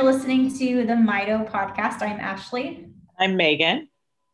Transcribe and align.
you're 0.00 0.10
listening 0.10 0.50
to 0.50 0.86
the 0.86 0.94
Mito 0.94 1.46
podcast. 1.50 2.00
I'm 2.00 2.18
Ashley. 2.20 2.86
I'm 3.18 3.36
Megan. 3.36 3.86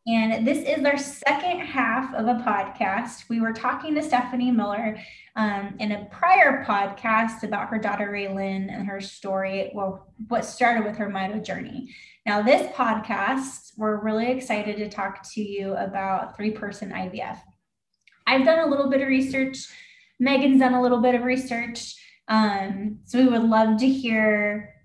And 0.06 0.46
this 0.46 0.58
is 0.58 0.84
our 0.84 0.96
second 0.96 1.58
half 1.58 2.14
of 2.14 2.28
a 2.28 2.34
podcast. 2.34 3.28
We 3.28 3.40
were 3.40 3.52
talking 3.52 3.92
to 3.96 4.02
Stephanie 4.04 4.52
Miller 4.52 4.96
um, 5.34 5.74
in 5.80 5.90
a 5.90 6.04
prior 6.04 6.64
podcast 6.64 7.42
about 7.42 7.68
her 7.70 7.80
daughter 7.80 8.12
Raylin 8.12 8.72
and 8.72 8.86
her 8.86 9.00
story, 9.00 9.72
well, 9.74 10.06
what 10.28 10.44
started 10.44 10.84
with 10.84 10.98
her 10.98 11.10
Mito 11.10 11.44
journey. 11.44 11.92
Now, 12.24 12.42
this 12.42 12.70
podcast, 12.70 13.72
we're 13.76 14.00
really 14.00 14.30
excited 14.30 14.76
to 14.76 14.88
talk 14.88 15.28
to 15.32 15.42
you 15.42 15.74
about 15.74 16.36
three 16.36 16.52
person 16.52 16.92
IVF. 16.92 17.40
I've 18.24 18.44
done 18.44 18.60
a 18.60 18.70
little 18.70 18.88
bit 18.88 19.00
of 19.00 19.08
research, 19.08 19.66
Megan's 20.20 20.60
done 20.60 20.74
a 20.74 20.82
little 20.82 21.00
bit 21.00 21.16
of 21.16 21.24
research. 21.24 21.96
Um, 22.28 23.00
so 23.04 23.18
we 23.18 23.26
would 23.26 23.42
love 23.42 23.78
to 23.78 23.88
hear 23.88 24.75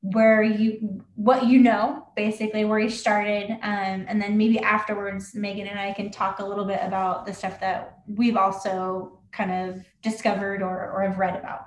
where 0.00 0.42
you 0.42 1.02
what 1.16 1.46
you 1.46 1.58
know 1.58 2.06
basically 2.14 2.64
where 2.64 2.78
you 2.78 2.88
started 2.88 3.50
um, 3.62 4.04
and 4.08 4.22
then 4.22 4.38
maybe 4.38 4.60
afterwards 4.60 5.34
megan 5.34 5.66
and 5.66 5.78
i 5.78 5.92
can 5.92 6.08
talk 6.08 6.38
a 6.38 6.44
little 6.44 6.64
bit 6.64 6.78
about 6.82 7.26
the 7.26 7.34
stuff 7.34 7.58
that 7.58 7.98
we've 8.06 8.36
also 8.36 9.18
kind 9.32 9.50
of 9.52 9.84
discovered 10.02 10.62
or, 10.62 10.90
or 10.90 11.02
have 11.02 11.18
read 11.18 11.36
about. 11.36 11.66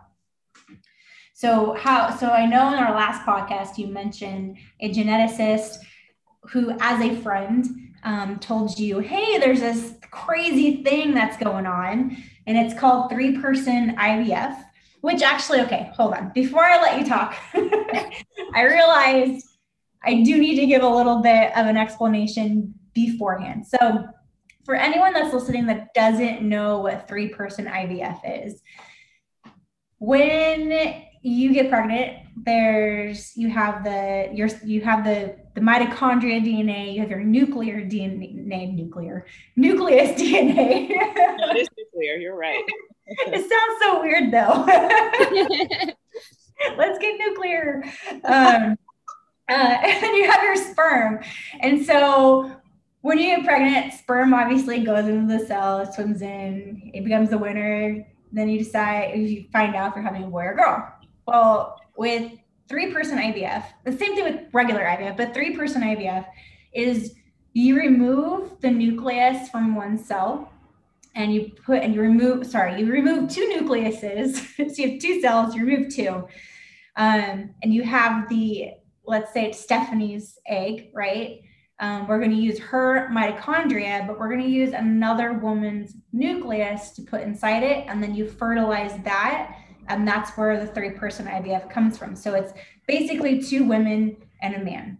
So 1.33 1.73
how 1.73 2.15
so 2.15 2.29
i 2.29 2.45
know 2.45 2.67
in 2.67 2.75
our 2.75 2.95
last 2.95 3.25
podcast 3.25 3.77
you 3.77 3.87
mentioned 3.87 4.57
a 4.79 4.93
geneticist 4.93 5.77
who 6.51 6.71
as 6.79 7.01
a 7.01 7.15
friend 7.21 7.65
um, 8.03 8.37
told 8.39 8.77
you 8.77 8.99
hey 8.99 9.39
there's 9.39 9.61
this 9.61 9.95
crazy 10.11 10.83
thing 10.83 11.13
that's 11.13 11.37
going 11.37 11.65
on 11.65 12.15
and 12.45 12.57
it's 12.57 12.79
called 12.79 13.09
three 13.09 13.39
person 13.39 13.95
ivf 13.95 14.63
which 15.01 15.21
actually, 15.21 15.61
okay, 15.61 15.91
hold 15.95 16.13
on. 16.13 16.31
Before 16.33 16.63
I 16.63 16.81
let 16.81 16.99
you 16.99 17.05
talk, 17.05 17.35
I 18.53 18.63
realized 18.63 19.47
I 20.03 20.21
do 20.23 20.37
need 20.37 20.59
to 20.59 20.65
give 20.65 20.83
a 20.83 20.87
little 20.87 21.21
bit 21.21 21.55
of 21.57 21.65
an 21.65 21.77
explanation 21.77 22.73
beforehand. 22.93 23.65
So, 23.67 24.05
for 24.63 24.75
anyone 24.75 25.13
that's 25.13 25.33
listening 25.33 25.65
that 25.67 25.93
doesn't 25.93 26.43
know 26.43 26.79
what 26.79 27.07
three 27.07 27.29
person 27.29 27.65
IVF 27.65 28.45
is, 28.45 28.61
when 29.97 31.03
you 31.23 31.53
get 31.53 31.69
pregnant, 31.69 32.17
there's 32.35 33.35
you 33.35 33.49
have 33.49 33.83
the 33.83 34.29
your 34.33 34.49
you 34.63 34.81
have 34.81 35.03
the 35.03 35.35
the 35.55 35.61
mitochondria 35.61 36.43
DNA, 36.43 36.93
you 36.93 37.01
have 37.01 37.09
your 37.09 37.23
nuclear 37.23 37.81
DNA, 37.81 38.73
nuclear 38.73 39.25
nucleus 39.55 40.19
DNA. 40.19 40.87
it 40.89 41.57
is 41.57 41.67
nuclear. 41.77 42.15
You're 42.15 42.37
right. 42.37 42.63
it 43.27 43.49
sounds 43.49 43.81
so 43.81 44.01
weird 44.01 44.31
though. 44.31 44.65
Let's 46.77 46.99
get 46.99 47.19
nuclear. 47.19 47.83
Um, 48.23 48.77
uh, 49.49 49.77
and 49.83 50.15
you 50.15 50.29
have 50.29 50.43
your 50.43 50.55
sperm. 50.55 51.19
And 51.59 51.85
so 51.85 52.51
when 53.01 53.17
you 53.17 53.35
get 53.35 53.45
pregnant, 53.45 53.93
sperm 53.93 54.33
obviously 54.33 54.83
goes 54.83 55.07
into 55.07 55.37
the 55.37 55.45
cell, 55.45 55.91
swims 55.91 56.21
in, 56.21 56.91
it 56.93 57.03
becomes 57.03 57.29
the 57.29 57.37
winner. 57.37 58.07
Then 58.31 58.47
you 58.47 58.59
decide 58.59 59.11
if 59.13 59.29
you 59.29 59.45
find 59.51 59.75
out 59.75 59.89
if 59.89 59.95
you're 59.95 60.03
having 60.03 60.23
a 60.23 60.27
boy 60.27 60.43
or 60.43 60.55
girl. 60.55 60.87
Well, 61.27 61.81
with 61.97 62.31
three 62.69 62.93
person 62.93 63.17
IVF, 63.17 63.65
the 63.83 63.91
same 63.91 64.15
thing 64.15 64.23
with 64.23 64.45
regular 64.53 64.81
IVF, 64.81 65.17
but 65.17 65.33
three 65.33 65.55
person 65.55 65.81
IVF 65.81 66.25
is 66.73 67.15
you 67.53 67.75
remove 67.75 68.61
the 68.61 68.71
nucleus 68.71 69.49
from 69.49 69.75
one 69.75 69.97
cell 69.97 70.50
and 71.15 71.33
you 71.33 71.51
put 71.65 71.81
and 71.81 71.93
you 71.93 72.01
remove 72.01 72.45
sorry 72.45 72.79
you 72.79 72.91
remove 72.91 73.29
two 73.29 73.41
nucleuses 73.55 74.35
so 74.57 74.81
you 74.81 74.91
have 74.91 74.99
two 74.99 75.21
cells 75.21 75.55
you 75.55 75.65
remove 75.65 75.93
two. 75.93 76.27
Um, 76.97 77.55
and 77.63 77.73
you 77.73 77.83
have 77.83 78.27
the 78.29 78.71
let's 79.05 79.33
say 79.33 79.45
it's 79.45 79.59
stephanie's 79.59 80.37
egg 80.47 80.91
right? 80.93 81.41
Um, 81.79 82.07
we're 82.07 82.19
going 82.19 82.31
to 82.31 82.37
use 82.37 82.59
her 82.59 83.09
mitochondria 83.11 84.05
but 84.05 84.19
we're 84.19 84.29
going 84.29 84.43
to 84.43 84.49
use 84.49 84.73
another 84.73 85.33
woman's 85.33 85.95
nucleus 86.13 86.91
to 86.91 87.01
put 87.01 87.21
inside 87.21 87.63
it 87.63 87.85
and 87.87 88.01
then 88.03 88.13
you 88.13 88.27
fertilize 88.27 88.93
that 89.03 89.55
and 89.87 90.07
that's 90.07 90.37
where 90.37 90.59
the 90.59 90.67
three 90.67 90.91
person 90.91 91.25
ivf 91.25 91.69
comes 91.69 91.97
from. 91.97 92.15
So 92.15 92.35
it's 92.35 92.53
basically 92.87 93.41
two 93.41 93.63
women 93.63 94.17
and 94.41 94.55
a 94.55 94.63
man 94.63 94.97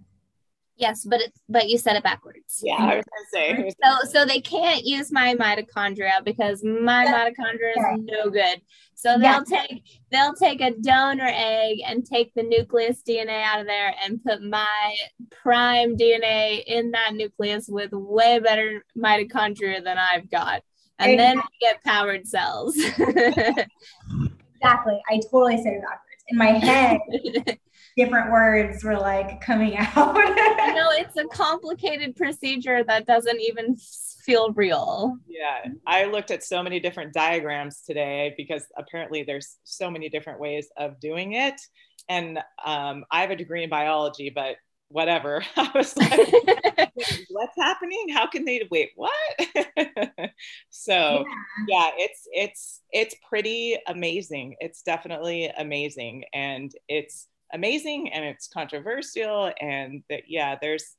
Yes, 0.82 1.06
but 1.06 1.22
it's 1.22 1.40
but 1.48 1.70
you 1.70 1.78
said 1.78 1.96
it 1.96 2.04
backwards. 2.04 2.60
Yeah, 2.64 2.78
I 2.80 2.96
was 2.96 3.06
gonna 3.06 3.28
say. 3.32 3.72
So 3.84 4.00
so 4.10 4.26
they 4.26 4.42
can't 4.42 4.84
use 4.84 5.12
my 5.12 5.36
mitochondria 5.36 6.26
because 6.26 6.64
my 6.64 7.06
mitochondria 7.06 7.78
is 7.78 7.86
no 8.02 8.32
good. 8.32 8.64
So 8.96 9.20
they'll 9.20 9.44
yeah. 9.48 9.48
take 9.48 9.84
they'll 10.12 10.34
take 10.34 10.60
a 10.60 10.72
donor 10.72 11.30
egg 11.32 11.82
and 11.86 12.04
take 12.04 12.34
the 12.34 12.42
nucleus 12.42 13.04
DNA 13.08 13.44
out 13.44 13.60
of 13.62 13.68
there 13.68 13.94
and 14.04 14.24
put 14.24 14.42
my 14.42 14.96
prime 15.44 15.96
DNA 15.96 16.64
in 16.66 16.90
that 16.92 17.14
nucleus 17.14 17.68
with 17.70 17.92
way 17.92 18.40
better 18.40 18.84
mitochondria 18.98 19.84
than 19.84 20.00
I've 20.00 20.32
got. 20.32 20.64
And 20.98 21.12
exactly. 21.12 21.18
then 21.18 21.38
we 21.38 21.44
get 21.62 21.84
powered 21.84 22.28
cells. 22.28 22.76
exactly. 22.78 23.68
I 25.10 25.20
totally 25.30 25.58
said 25.58 25.74
it 25.74 25.84
backwards. 25.84 26.24
In 26.28 26.38
my 26.38 26.48
head, 26.48 27.00
different 27.98 28.32
words 28.32 28.84
were 28.84 28.98
like 28.98 29.42
coming 29.42 29.78
out. 29.96 30.16
you 30.16 30.74
know, 30.74 30.90
it's 30.92 31.18
a 31.18 31.26
complicated 31.26 32.16
procedure 32.16 32.84
that 32.84 33.06
doesn't 33.06 33.40
even 33.42 33.76
feel 34.24 34.54
real. 34.54 35.18
Yeah, 35.28 35.72
I 35.86 36.06
looked 36.06 36.32
at 36.32 36.44
so 36.44 36.62
many 36.64 36.80
different 36.80 37.14
diagrams 37.14 37.82
today 37.82 38.34
because 38.38 38.66
apparently 38.78 39.24
there's 39.24 39.58
so 39.64 39.90
many 39.90 40.10
different 40.10 40.40
ways 40.40 40.70
of 40.78 41.00
doing 41.00 41.34
it. 41.34 41.60
And 42.10 42.40
um, 42.66 43.06
I 43.12 43.22
have 43.22 43.32
a 43.32 43.36
degree 43.36 43.64
in 43.64 43.70
biology, 43.70 44.32
but 44.34 44.56
whatever. 44.92 45.44
I 45.56 45.72
was 45.74 45.96
like, 45.98 46.92
what's 47.30 47.56
happening? 47.58 48.10
How 48.14 48.28
can 48.28 48.46
they 48.46 48.68
wait? 48.70 48.92
What? 48.96 49.12
so 50.70 51.26
yeah. 51.28 51.66
yeah, 51.68 51.90
it's 51.98 52.28
it's 52.32 52.82
it's 52.92 53.16
pretty 53.28 53.78
amazing. 53.88 54.56
It's 54.60 54.82
definitely 54.82 55.52
amazing, 55.58 56.26
and 56.34 56.72
it's 56.88 57.28
amazing 57.54 58.12
and 58.12 58.24
it's 58.24 58.48
controversial 58.48 59.52
and 59.60 60.04
that 60.10 60.24
yeah 60.28 60.56
there's 60.62 60.96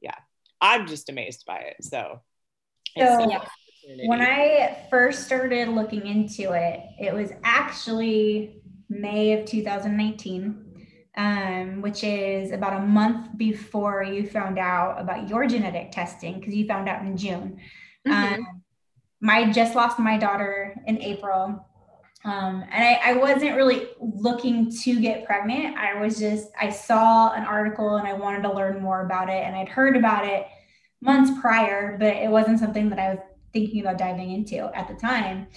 yeah 0.00 0.14
i'm 0.60 0.86
just 0.86 1.08
amazed 1.08 1.44
by 1.46 1.58
it 1.58 1.76
so 1.80 2.20
so 2.96 3.30
yeah. 3.30 3.44
when 4.06 4.20
i 4.20 4.86
first 4.90 5.24
started 5.24 5.68
looking 5.68 6.06
into 6.06 6.52
it 6.52 6.80
it 7.00 7.12
was 7.12 7.30
actually 7.44 8.60
may 8.88 9.32
of 9.32 9.46
2019 9.46 10.68
um, 11.14 11.82
which 11.82 12.04
is 12.04 12.52
about 12.52 12.80
a 12.80 12.86
month 12.86 13.36
before 13.36 14.02
you 14.02 14.26
found 14.26 14.58
out 14.58 14.98
about 14.98 15.28
your 15.28 15.46
genetic 15.46 15.90
testing 15.90 16.38
because 16.38 16.54
you 16.54 16.66
found 16.66 16.88
out 16.88 17.02
in 17.02 17.16
june 17.16 17.58
mm-hmm. 18.06 18.34
um, 18.34 18.62
my 19.20 19.50
just 19.50 19.74
lost 19.74 19.98
my 19.98 20.16
daughter 20.16 20.74
in 20.86 21.00
april 21.02 21.66
um, 22.24 22.64
and 22.70 22.84
I, 22.84 23.00
I 23.04 23.12
wasn't 23.14 23.56
really 23.56 23.88
looking 24.00 24.70
to 24.82 25.00
get 25.00 25.24
pregnant. 25.24 25.76
I 25.76 26.00
was 26.00 26.18
just, 26.18 26.50
I 26.60 26.70
saw 26.70 27.32
an 27.32 27.42
article 27.42 27.96
and 27.96 28.06
I 28.06 28.12
wanted 28.12 28.42
to 28.42 28.52
learn 28.52 28.80
more 28.80 29.04
about 29.04 29.28
it. 29.28 29.42
And 29.44 29.56
I'd 29.56 29.68
heard 29.68 29.96
about 29.96 30.24
it 30.24 30.46
months 31.00 31.32
prior, 31.40 31.96
but 31.98 32.14
it 32.14 32.30
wasn't 32.30 32.60
something 32.60 32.88
that 32.90 32.98
I 33.00 33.10
was 33.10 33.18
thinking 33.52 33.80
about 33.80 33.98
diving 33.98 34.30
into 34.30 34.70
at 34.76 34.86
the 34.86 34.94
time. 34.94 35.48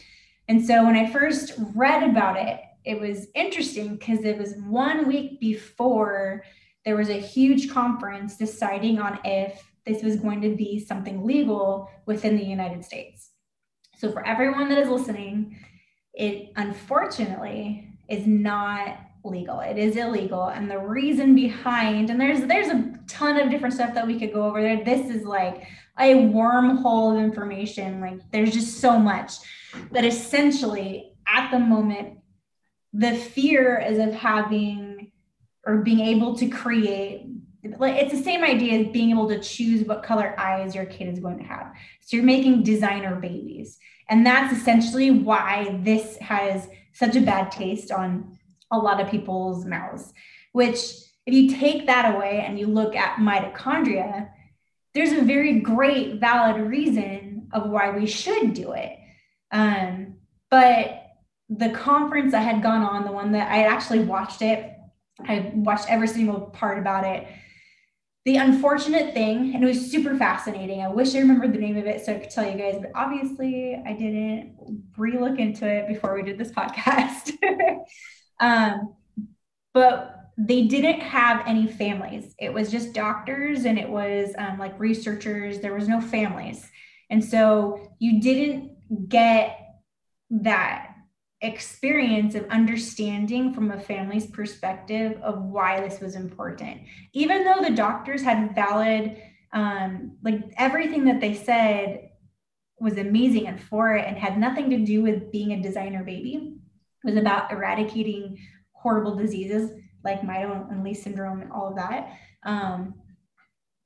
And 0.48 0.66
so 0.66 0.84
when 0.84 0.96
I 0.96 1.12
first 1.12 1.54
read 1.76 2.04
about 2.04 2.38
it, 2.38 2.60
it 2.84 3.00
was 3.00 3.28
interesting 3.36 3.96
because 3.96 4.26
it 4.26 4.38
was 4.38 4.56
one 4.58 5.08
week 5.08 5.40
before 5.40 6.44
there 6.84 6.96
was 6.96 7.10
a 7.10 7.20
huge 7.20 7.70
conference 7.72 8.38
deciding 8.38 9.00
on 9.00 9.20
if 9.24 9.64
this 9.86 10.04
was 10.04 10.16
going 10.16 10.42
to 10.42 10.56
be 10.56 10.80
something 10.80 11.26
legal 11.26 11.90
within 12.08 12.38
the 12.38 12.44
United 12.44 12.84
States. 12.84 13.30
So 13.98 14.12
for 14.12 14.26
everyone 14.26 14.70
that 14.70 14.80
is 14.80 14.90
listening, 14.90 15.58
it 16.16 16.52
unfortunately 16.56 17.90
is 18.08 18.26
not 18.26 19.00
legal. 19.24 19.60
It 19.60 19.78
is 19.78 19.96
illegal. 19.96 20.48
And 20.48 20.70
the 20.70 20.80
reason 20.80 21.36
behind, 21.36 22.10
and 22.10 22.20
there's 22.20 22.42
there's 22.42 22.68
a 22.68 22.94
ton 23.08 23.40
of 23.40 23.50
different 23.50 23.74
stuff 23.74 23.94
that 23.96 24.08
we 24.08 24.20
could 24.20 24.34
go 24.34 24.46
over 24.46 24.62
there. 24.62 24.84
This 24.84 25.10
is 25.10 25.24
like 25.24 25.68
a 26.00 26.14
wormhole 26.14 27.18
of 27.18 27.24
information. 27.24 28.02
Like 28.02 28.20
there's 28.32 28.52
just 28.52 28.80
so 28.80 29.00
much. 29.00 29.34
But 29.92 30.06
essentially, 30.06 31.14
at 31.28 31.52
the 31.52 31.60
moment, 31.60 32.20
the 32.94 33.16
fear 33.16 33.80
is 33.80 34.00
of 34.00 34.14
having 34.14 35.12
or 35.66 35.78
being 35.78 36.00
able 36.00 36.36
to 36.38 36.48
create 36.48 37.25
it's 37.66 38.12
the 38.12 38.24
same 38.24 38.44
idea 38.44 38.80
as 38.80 38.88
being 38.92 39.10
able 39.12 39.28
to 39.30 39.40
choose 39.40 39.86
what 39.88 40.04
color 40.04 40.36
eyes 40.40 40.76
your 40.76 40.86
kid 40.86 41.08
is 41.08 41.20
going 41.20 41.38
to 41.38 41.44
have. 41.44 41.74
So 42.02 42.18
you're 42.18 42.26
making 42.26 42.64
designer 42.64 43.16
babies. 43.16 43.78
And 44.10 44.26
that's 44.26 44.56
essentially 44.56 45.12
why 45.12 45.80
this 45.82 46.18
has 46.18 46.68
such 46.94 47.16
a 47.16 47.22
bad 47.22 47.52
taste 47.52 47.92
on 47.92 48.38
a 48.72 48.78
lot 48.78 49.02
of 49.02 49.10
people's 49.10 49.66
mouths, 49.66 50.14
which, 50.52 50.80
if 51.26 51.34
you 51.34 51.50
take 51.50 51.88
that 51.88 52.16
away 52.16 52.44
and 52.46 52.60
you 52.60 52.68
look 52.68 52.96
at 52.96 53.18
mitochondria, 53.18 54.30
there's 54.94 55.12
a 55.12 55.22
very 55.22 55.60
great, 55.60 56.20
valid 56.20 56.62
reason 56.62 57.50
of 57.52 57.70
why 57.70 57.90
we 57.90 58.06
should 58.06 58.54
do 58.54 58.74
it. 58.74 58.98
Um, 59.52 60.16
but 60.52 61.02
the 61.50 61.70
conference 61.70 62.34
I 62.34 62.42
had 62.42 62.62
gone 62.62 62.84
on, 62.84 63.06
the 63.06 63.12
one 63.12 63.32
that 63.32 63.52
I 63.52 63.64
actually 63.64 64.00
watched 64.00 64.42
it 64.42 64.76
I 65.24 65.52
watched 65.54 65.90
every 65.90 66.08
single 66.08 66.42
part 66.42 66.78
about 66.78 67.06
it. 67.06 67.28
The 68.26 68.38
unfortunate 68.38 69.14
thing, 69.14 69.54
and 69.54 69.64
it 69.64 69.68
was 69.68 69.92
super 69.92 70.18
fascinating. 70.18 70.82
I 70.82 70.88
wish 70.88 71.14
I 71.14 71.20
remembered 71.20 71.54
the 71.54 71.60
name 71.60 71.78
of 71.78 71.86
it 71.86 72.04
so 72.04 72.14
I 72.16 72.20
could 72.20 72.32
tell 72.32 72.50
you 72.50 72.58
guys, 72.58 72.80
but 72.82 72.90
obviously 72.96 73.80
I 73.86 73.94
didn't 73.94 74.84
re-look 74.98 75.38
into 75.38 75.68
it 75.68 75.88
before 75.88 76.16
we 76.16 76.24
did 76.24 76.40
this 76.40 76.52
podcast. 76.52 77.34
um, 78.40 78.96
but 79.74 80.32
they 80.40 80.64
didn't 80.64 81.02
have 81.02 81.44
any 81.46 81.68
families. 81.68 82.34
It 82.40 82.52
was 82.52 82.72
just 82.72 82.94
doctors 82.94 83.66
and 83.66 83.78
it 83.78 83.88
was 83.88 84.34
um, 84.40 84.58
like 84.58 84.80
researchers. 84.80 85.60
There 85.60 85.76
was 85.76 85.88
no 85.88 86.02
families. 86.02 86.68
And 87.12 87.24
so 87.24 87.94
you 88.00 88.20
didn't 88.22 89.08
get 89.08 89.60
that 90.32 90.95
experience 91.46 92.36
of 92.36 92.46
understanding 92.50 93.54
from 93.54 93.72
a 93.72 93.80
family's 93.80 94.28
perspective 94.28 95.20
of 95.22 95.44
why 95.44 95.82
this 95.82 96.00
was 96.00 96.16
important. 96.16 96.82
Even 97.14 97.44
though 97.44 97.62
the 97.62 97.76
doctors 97.76 98.22
had 98.22 98.56
valid, 98.56 99.18
um, 99.54 100.18
like 100.24 100.42
everything 100.58 101.06
that 101.06 101.22
they 101.22 101.34
said 101.34 102.10
was 102.80 102.98
amazing 102.98 103.48
and 103.48 103.62
for 103.62 103.96
it 103.96 104.06
and 104.08 104.18
had 104.18 104.38
nothing 104.38 104.70
to 104.70 104.78
do 104.80 105.02
with 105.02 105.32
being 105.32 105.54
a 105.54 105.62
designer 105.62 106.04
baby, 106.04 106.58
it 107.04 107.08
was 107.08 107.18
about 107.18 107.52
eradicating 107.52 108.38
horrible 108.74 109.16
diseases 109.16 109.72
like 110.04 110.22
Mito 110.22 110.70
and 110.70 110.84
Lee 110.84 110.94
syndrome 110.94 111.42
and 111.42 111.52
all 111.52 111.70
of 111.70 111.76
that. 111.76 112.18
Um, 112.44 112.96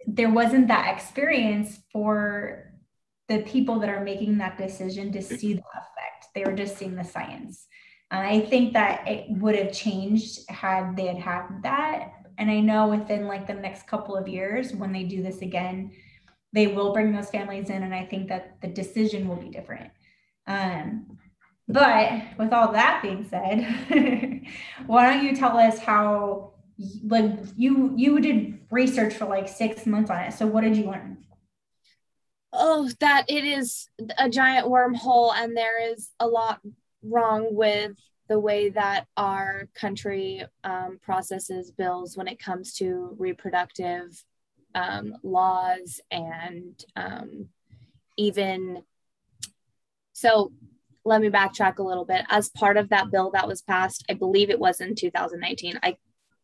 there 0.05 0.29
wasn't 0.29 0.67
that 0.67 0.93
experience 0.93 1.79
for 1.91 2.73
the 3.27 3.39
people 3.43 3.79
that 3.79 3.89
are 3.89 4.03
making 4.03 4.39
that 4.39 4.57
decision 4.57 5.11
to 5.13 5.21
see 5.21 5.53
the 5.53 5.63
They 6.33 6.43
were 6.43 6.53
just 6.53 6.77
seeing 6.77 6.95
the 6.95 7.03
science. 7.03 7.67
And 8.11 8.25
I 8.25 8.41
think 8.41 8.73
that 8.73 9.07
it 9.07 9.25
would 9.29 9.55
have 9.55 9.71
changed 9.71 10.49
had 10.49 10.95
they 10.95 11.07
had 11.07 11.17
had 11.17 11.63
that. 11.63 12.13
And 12.37 12.49
I 12.49 12.59
know 12.59 12.87
within 12.87 13.27
like 13.27 13.47
the 13.47 13.53
next 13.53 13.87
couple 13.87 14.15
of 14.15 14.27
years, 14.27 14.73
when 14.73 14.91
they 14.91 15.03
do 15.03 15.21
this 15.21 15.41
again, 15.41 15.91
they 16.53 16.67
will 16.67 16.93
bring 16.93 17.11
those 17.11 17.29
families 17.29 17.69
in. 17.69 17.83
And 17.83 17.93
I 17.93 18.05
think 18.05 18.29
that 18.29 18.59
the 18.61 18.67
decision 18.67 19.27
will 19.27 19.35
be 19.35 19.49
different. 19.49 19.91
Um, 20.47 21.17
but 21.67 22.23
with 22.39 22.51
all 22.51 22.71
that 22.71 23.01
being 23.03 23.27
said, 23.29 23.61
why 24.87 25.11
don't 25.11 25.23
you 25.23 25.35
tell 25.35 25.57
us 25.57 25.77
how 25.77 26.53
like 27.03 27.31
you 27.57 27.93
you 27.95 28.19
did 28.19 28.59
research 28.71 29.13
for 29.13 29.25
like 29.25 29.47
six 29.47 29.85
months 29.85 30.09
on 30.09 30.19
it. 30.21 30.33
So 30.33 30.47
what 30.47 30.63
did 30.63 30.75
you 30.75 30.85
learn? 30.85 31.17
Oh, 32.61 32.89
that 32.99 33.23
it 33.29 33.45
is 33.45 33.87
a 34.17 34.29
giant 34.29 34.67
wormhole 34.67 35.33
and 35.33 35.55
there 35.55 35.81
is 35.91 36.09
a 36.19 36.27
lot 36.27 36.59
wrong 37.01 37.55
with 37.55 37.93
the 38.27 38.37
way 38.37 38.69
that 38.69 39.07
our 39.15 39.69
country 39.73 40.43
um, 40.65 40.99
processes 41.01 41.71
bills 41.71 42.17
when 42.17 42.27
it 42.27 42.37
comes 42.37 42.73
to 42.73 43.15
reproductive 43.17 44.23
um, 44.75 45.15
laws 45.23 46.01
and 46.11 46.83
um, 46.97 47.47
even 48.17 48.83
so 50.11 50.51
let 51.05 51.21
me 51.21 51.29
backtrack 51.29 51.77
a 51.77 51.83
little 51.83 52.03
bit. 52.03 52.25
As 52.29 52.49
part 52.49 52.75
of 52.75 52.89
that 52.89 53.09
bill 53.09 53.31
that 53.31 53.47
was 53.47 53.61
passed, 53.61 54.03
I 54.09 54.15
believe 54.15 54.49
it 54.49 54.59
was 54.59 54.81
in 54.81 54.95
2019. 54.95 55.79
I 55.81 55.95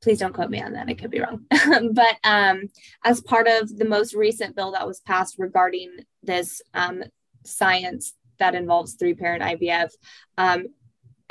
please 0.02 0.20
don't 0.20 0.34
quote 0.34 0.50
me 0.50 0.62
on 0.62 0.74
that. 0.74 0.88
I 0.88 0.94
could 0.94 1.12
be 1.12 1.22
wrong. 1.22 1.46
but 1.94 2.18
um, 2.24 2.64
as 3.04 3.22
part 3.22 3.48
of 3.48 3.76
the 3.76 3.86
most 3.86 4.14
recent 4.14 4.56
bill 4.56 4.72
that 4.72 4.88
was 4.88 5.00
passed 5.02 5.36
regarding 5.40 5.98
this 6.24 6.62
um, 6.74 7.04
science 7.44 8.14
that 8.38 8.56
involves 8.56 8.96
three 8.96 9.14
parent 9.14 9.44
IVF, 9.44 9.90
um, 10.38 10.68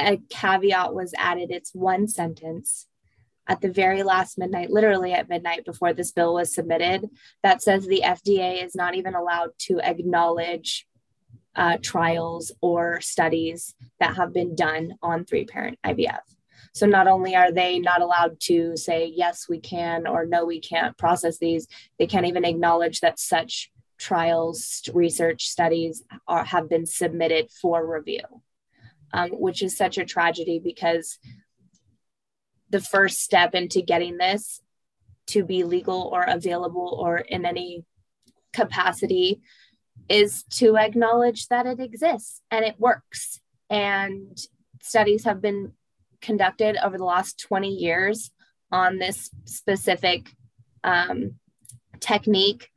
a 0.01 0.19
caveat 0.29 0.95
was 0.95 1.15
added. 1.17 1.51
It's 1.51 1.75
one 1.75 2.09
sentence 2.09 2.87
at 3.47 3.61
the 3.61 3.71
very 3.71 4.03
last 4.03 4.39
midnight, 4.39 4.71
literally 4.71 5.13
at 5.13 5.29
midnight 5.29 5.65
before 5.65 5.93
this 5.93 6.13
bill 6.13 6.35
was 6.35 6.55
submitted, 6.55 7.09
that 7.43 7.63
says 7.63 7.87
the 7.87 8.03
FDA 8.05 8.65
is 8.65 8.75
not 8.75 8.95
even 8.95 9.15
allowed 9.15 9.51
to 9.59 9.81
acknowledge 9.81 10.87
uh, 11.57 11.77
trials 11.83 12.53
or 12.61 13.01
studies 13.01 13.75
that 14.01 14.17
have 14.17 14.33
been 14.33 14.57
done 14.57 14.95
on 15.03 15.25
three 15.25 15.45
parent 15.45 15.79
IVF. 15.85 16.21
So 16.75 16.87
not 16.87 17.07
only 17.07 17.37
are 17.37 17.53
they 17.53 17.79
not 17.79 18.03
allowed 18.03 18.41
to 18.41 18.77
say, 18.77 19.13
yes, 19.15 19.49
we 19.49 19.61
can, 19.61 20.09
or 20.09 20.27
no, 20.27 20.45
we 20.45 20.59
can't 20.59 20.99
process 20.99 21.39
these, 21.39 21.69
they 22.01 22.07
can't 22.09 22.27
even 22.27 22.45
acknowledge 22.45 23.01
that 23.01 23.21
such 23.21 23.71
trials, 23.97 24.83
research 24.93 25.47
studies 25.47 26.03
are, 26.27 26.45
have 26.45 26.69
been 26.69 26.85
submitted 26.85 27.49
for 27.63 27.87
review, 27.87 28.25
um, 29.13 29.31
which 29.31 29.63
is 29.63 29.77
such 29.77 29.99
a 29.99 30.05
tragedy 30.05 30.59
because 30.59 31.21
the 32.71 32.81
first 32.81 33.21
step 33.21 33.55
into 33.55 33.81
getting 33.81 34.17
this 34.19 34.61
to 35.29 35.45
be 35.45 35.63
legal 35.63 36.11
or 36.13 36.23
available 36.23 36.99
or 37.01 37.19
in 37.19 37.47
any 37.47 37.85
capacity 38.53 39.41
is 40.09 40.43
to 40.51 40.77
acknowledge 40.77 41.47
that 41.47 41.67
it 41.67 41.79
exists 41.79 42.43
and 42.51 42.65
it 42.65 42.81
works. 42.81 43.41
And 43.71 44.37
studies 44.83 45.23
have 45.25 45.41
been 45.41 45.73
conducted 46.25 46.77
over 46.85 46.99
the 46.99 47.05
last 47.05 47.39
20 47.41 47.69
years 47.69 48.31
on 48.73 48.99
this 48.99 49.31
specific 49.45 50.31
um, 50.83 51.35
technique 52.01 52.71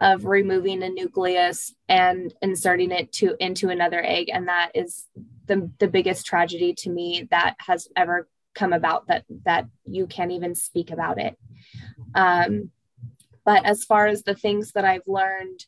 of 0.00 0.24
removing 0.24 0.82
a 0.82 0.88
nucleus 0.88 1.72
and 1.88 2.34
inserting 2.42 2.90
it 2.90 3.12
to 3.12 3.36
into 3.38 3.68
another 3.68 4.02
egg 4.02 4.28
and 4.32 4.48
that 4.48 4.70
is 4.74 5.06
the, 5.46 5.70
the 5.78 5.86
biggest 5.86 6.26
tragedy 6.26 6.74
to 6.74 6.90
me 6.90 7.28
that 7.30 7.54
has 7.60 7.86
ever 7.94 8.28
come 8.54 8.72
about 8.72 9.06
that 9.08 9.24
that 9.44 9.66
you 9.84 10.06
can't 10.06 10.32
even 10.32 10.54
speak 10.54 10.90
about 10.90 11.20
it. 11.20 11.36
Um, 12.14 12.70
but 13.44 13.64
as 13.64 13.84
far 13.84 14.06
as 14.06 14.22
the 14.22 14.34
things 14.34 14.72
that 14.72 14.84
i've 14.84 15.06
learned 15.06 15.64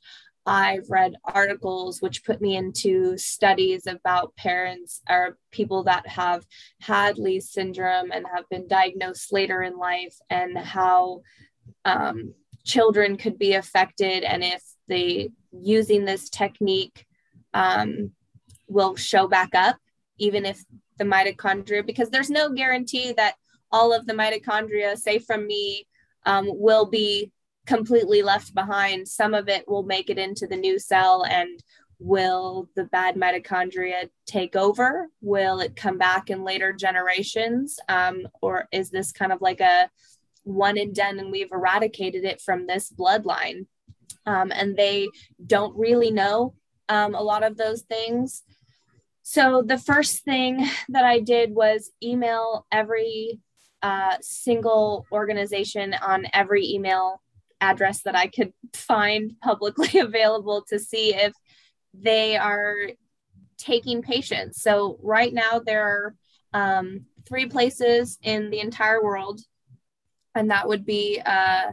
I've 0.46 0.88
read 0.88 1.16
articles 1.24 2.00
which 2.00 2.24
put 2.24 2.40
me 2.40 2.56
into 2.56 3.18
studies 3.18 3.86
about 3.86 4.36
parents 4.36 5.02
or 5.10 5.36
people 5.50 5.82
that 5.84 6.06
have 6.06 6.46
had 6.80 7.18
Lee 7.18 7.40
syndrome 7.40 8.12
and 8.12 8.24
have 8.32 8.48
been 8.48 8.68
diagnosed 8.68 9.32
later 9.32 9.62
in 9.62 9.76
life 9.76 10.14
and 10.30 10.56
how 10.56 11.22
um, 11.84 12.32
children 12.64 13.16
could 13.16 13.38
be 13.38 13.54
affected 13.54 14.22
and 14.22 14.44
if 14.44 14.62
they 14.88 15.30
using 15.52 16.04
this 16.04 16.30
technique 16.30 17.06
um, 17.52 18.12
will 18.68 18.94
show 18.94 19.26
back 19.26 19.50
up 19.54 19.76
even 20.18 20.44
if 20.44 20.62
the 20.98 21.04
mitochondria 21.04 21.84
because 21.84 22.10
there's 22.10 22.30
no 22.30 22.52
guarantee 22.52 23.12
that 23.12 23.34
all 23.72 23.92
of 23.92 24.06
the 24.06 24.12
mitochondria 24.12 24.96
say 24.96 25.18
from 25.18 25.46
me 25.46 25.86
um, 26.24 26.46
will 26.48 26.86
be 26.86 27.32
completely 27.66 28.22
left 28.22 28.54
behind. 28.54 29.06
Some 29.08 29.34
of 29.34 29.48
it 29.48 29.68
will 29.68 29.82
make 29.82 30.08
it 30.10 30.18
into 30.18 30.46
the 30.46 30.56
new 30.56 30.78
cell 30.78 31.24
and 31.24 31.62
will 31.98 32.68
the 32.76 32.84
bad 32.84 33.16
mitochondria 33.16 34.08
take 34.26 34.54
over? 34.54 35.08
Will 35.20 35.60
it 35.60 35.76
come 35.76 35.98
back 35.98 36.30
in 36.30 36.44
later 36.44 36.72
generations? 36.72 37.78
Um, 37.88 38.28
or 38.42 38.68
is 38.72 38.90
this 38.90 39.12
kind 39.12 39.32
of 39.32 39.40
like 39.40 39.60
a 39.60 39.88
one 40.44 40.78
and 40.78 40.94
done 40.94 41.18
and 41.18 41.32
we've 41.32 41.52
eradicated 41.52 42.24
it 42.24 42.40
from 42.40 42.66
this 42.66 42.92
bloodline? 42.92 43.66
Um, 44.26 44.52
and 44.52 44.76
they 44.76 45.08
don't 45.44 45.76
really 45.76 46.10
know 46.10 46.54
um, 46.88 47.14
a 47.14 47.22
lot 47.22 47.42
of 47.42 47.56
those 47.56 47.82
things. 47.82 48.42
So 49.22 49.62
the 49.66 49.78
first 49.78 50.24
thing 50.24 50.68
that 50.90 51.04
I 51.04 51.20
did 51.20 51.54
was 51.54 51.90
email 52.02 52.66
every 52.70 53.40
uh, 53.82 54.16
single 54.20 55.06
organization 55.12 55.94
on 55.94 56.26
every 56.32 56.66
email 56.66 57.20
address 57.60 58.02
that 58.02 58.16
I 58.16 58.26
could 58.26 58.52
find 58.74 59.34
publicly 59.42 59.98
available 60.00 60.64
to 60.68 60.78
see 60.78 61.14
if 61.14 61.32
they 61.94 62.36
are 62.36 62.76
taking 63.56 64.02
patients. 64.02 64.62
So, 64.62 64.98
right 65.02 65.32
now, 65.32 65.60
there 65.64 65.84
are 65.84 66.14
um, 66.52 67.06
three 67.26 67.46
places 67.46 68.18
in 68.22 68.50
the 68.50 68.60
entire 68.60 69.02
world, 69.02 69.40
and 70.34 70.50
that 70.50 70.68
would 70.68 70.84
be 70.84 71.20
uh, 71.24 71.72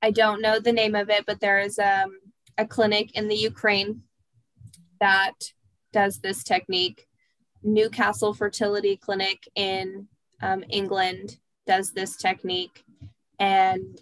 I 0.00 0.10
don't 0.10 0.42
know 0.42 0.60
the 0.60 0.72
name 0.72 0.94
of 0.94 1.10
it, 1.10 1.24
but 1.26 1.40
there 1.40 1.58
is 1.58 1.78
um, 1.78 2.18
a 2.56 2.66
clinic 2.66 3.16
in 3.16 3.28
the 3.28 3.36
Ukraine 3.36 4.02
that 5.00 5.34
does 5.92 6.18
this 6.18 6.44
technique. 6.44 7.06
Newcastle 7.62 8.34
Fertility 8.34 8.96
Clinic 8.96 9.48
in 9.56 10.06
um, 10.40 10.64
England 10.68 11.38
does 11.66 11.92
this 11.92 12.16
technique. 12.16 12.84
And 13.40 14.00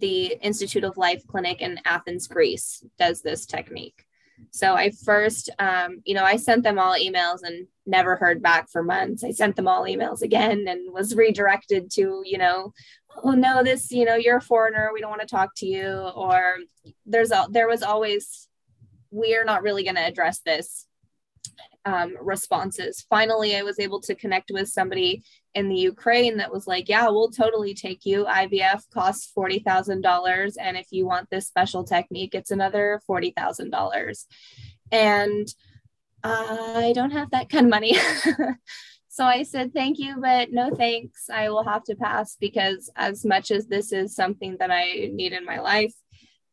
the 0.00 0.36
Institute 0.42 0.84
of 0.84 0.96
Life 0.96 1.26
Clinic 1.26 1.60
in 1.60 1.80
Athens, 1.84 2.28
Greece 2.28 2.84
does 2.98 3.22
this 3.22 3.46
technique. 3.46 4.04
So 4.50 4.74
I 4.74 4.90
first, 4.90 5.50
um, 5.58 6.02
you 6.04 6.14
know, 6.14 6.24
I 6.24 6.36
sent 6.36 6.64
them 6.64 6.78
all 6.78 6.94
emails 6.94 7.40
and 7.42 7.66
never 7.86 8.16
heard 8.16 8.42
back 8.42 8.68
for 8.68 8.82
months. 8.82 9.22
I 9.22 9.30
sent 9.30 9.56
them 9.56 9.68
all 9.68 9.84
emails 9.84 10.22
again 10.22 10.66
and 10.68 10.92
was 10.92 11.14
redirected 11.14 11.90
to, 11.92 12.22
you 12.24 12.38
know, 12.38 12.72
oh 13.22 13.32
no, 13.32 13.62
this, 13.62 13.92
you 13.92 14.04
know, 14.04 14.16
you're 14.16 14.38
a 14.38 14.42
foreigner. 14.42 14.90
We 14.92 15.00
don't 15.00 15.10
want 15.10 15.22
to 15.22 15.26
talk 15.28 15.50
to 15.58 15.66
you. 15.66 15.88
Or 16.16 16.56
there's 17.06 17.30
a, 17.30 17.46
there 17.50 17.68
was 17.68 17.82
always, 17.82 18.48
we're 19.10 19.44
not 19.44 19.62
really 19.62 19.84
going 19.84 19.96
to 19.96 20.06
address 20.06 20.40
this. 20.40 20.86
um, 21.84 22.16
responses. 22.20 23.04
Finally, 23.08 23.56
I 23.56 23.62
was 23.62 23.78
able 23.78 24.00
to 24.00 24.14
connect 24.14 24.50
with 24.52 24.68
somebody 24.68 25.22
in 25.54 25.68
the 25.68 25.76
Ukraine 25.76 26.38
that 26.38 26.52
was 26.52 26.66
like, 26.66 26.88
Yeah, 26.88 27.08
we'll 27.08 27.30
totally 27.30 27.74
take 27.74 28.04
you. 28.04 28.24
IVF 28.24 28.90
costs 28.92 29.32
$40,000. 29.36 30.54
And 30.60 30.76
if 30.76 30.88
you 30.90 31.06
want 31.06 31.30
this 31.30 31.46
special 31.46 31.84
technique, 31.84 32.34
it's 32.34 32.50
another 32.50 33.00
$40,000. 33.08 34.24
And 34.90 35.48
I 36.22 36.92
don't 36.94 37.12
have 37.12 37.30
that 37.30 37.50
kind 37.50 37.66
of 37.66 37.70
money. 37.70 37.96
so 39.08 39.24
I 39.24 39.42
said, 39.42 39.72
Thank 39.72 39.98
you, 39.98 40.16
but 40.20 40.52
no 40.52 40.70
thanks. 40.74 41.30
I 41.30 41.50
will 41.50 41.64
have 41.64 41.84
to 41.84 41.94
pass 41.94 42.36
because, 42.38 42.90
as 42.96 43.24
much 43.24 43.50
as 43.50 43.66
this 43.66 43.92
is 43.92 44.14
something 44.14 44.56
that 44.58 44.70
I 44.70 45.10
need 45.12 45.32
in 45.32 45.44
my 45.44 45.60
life, 45.60 45.94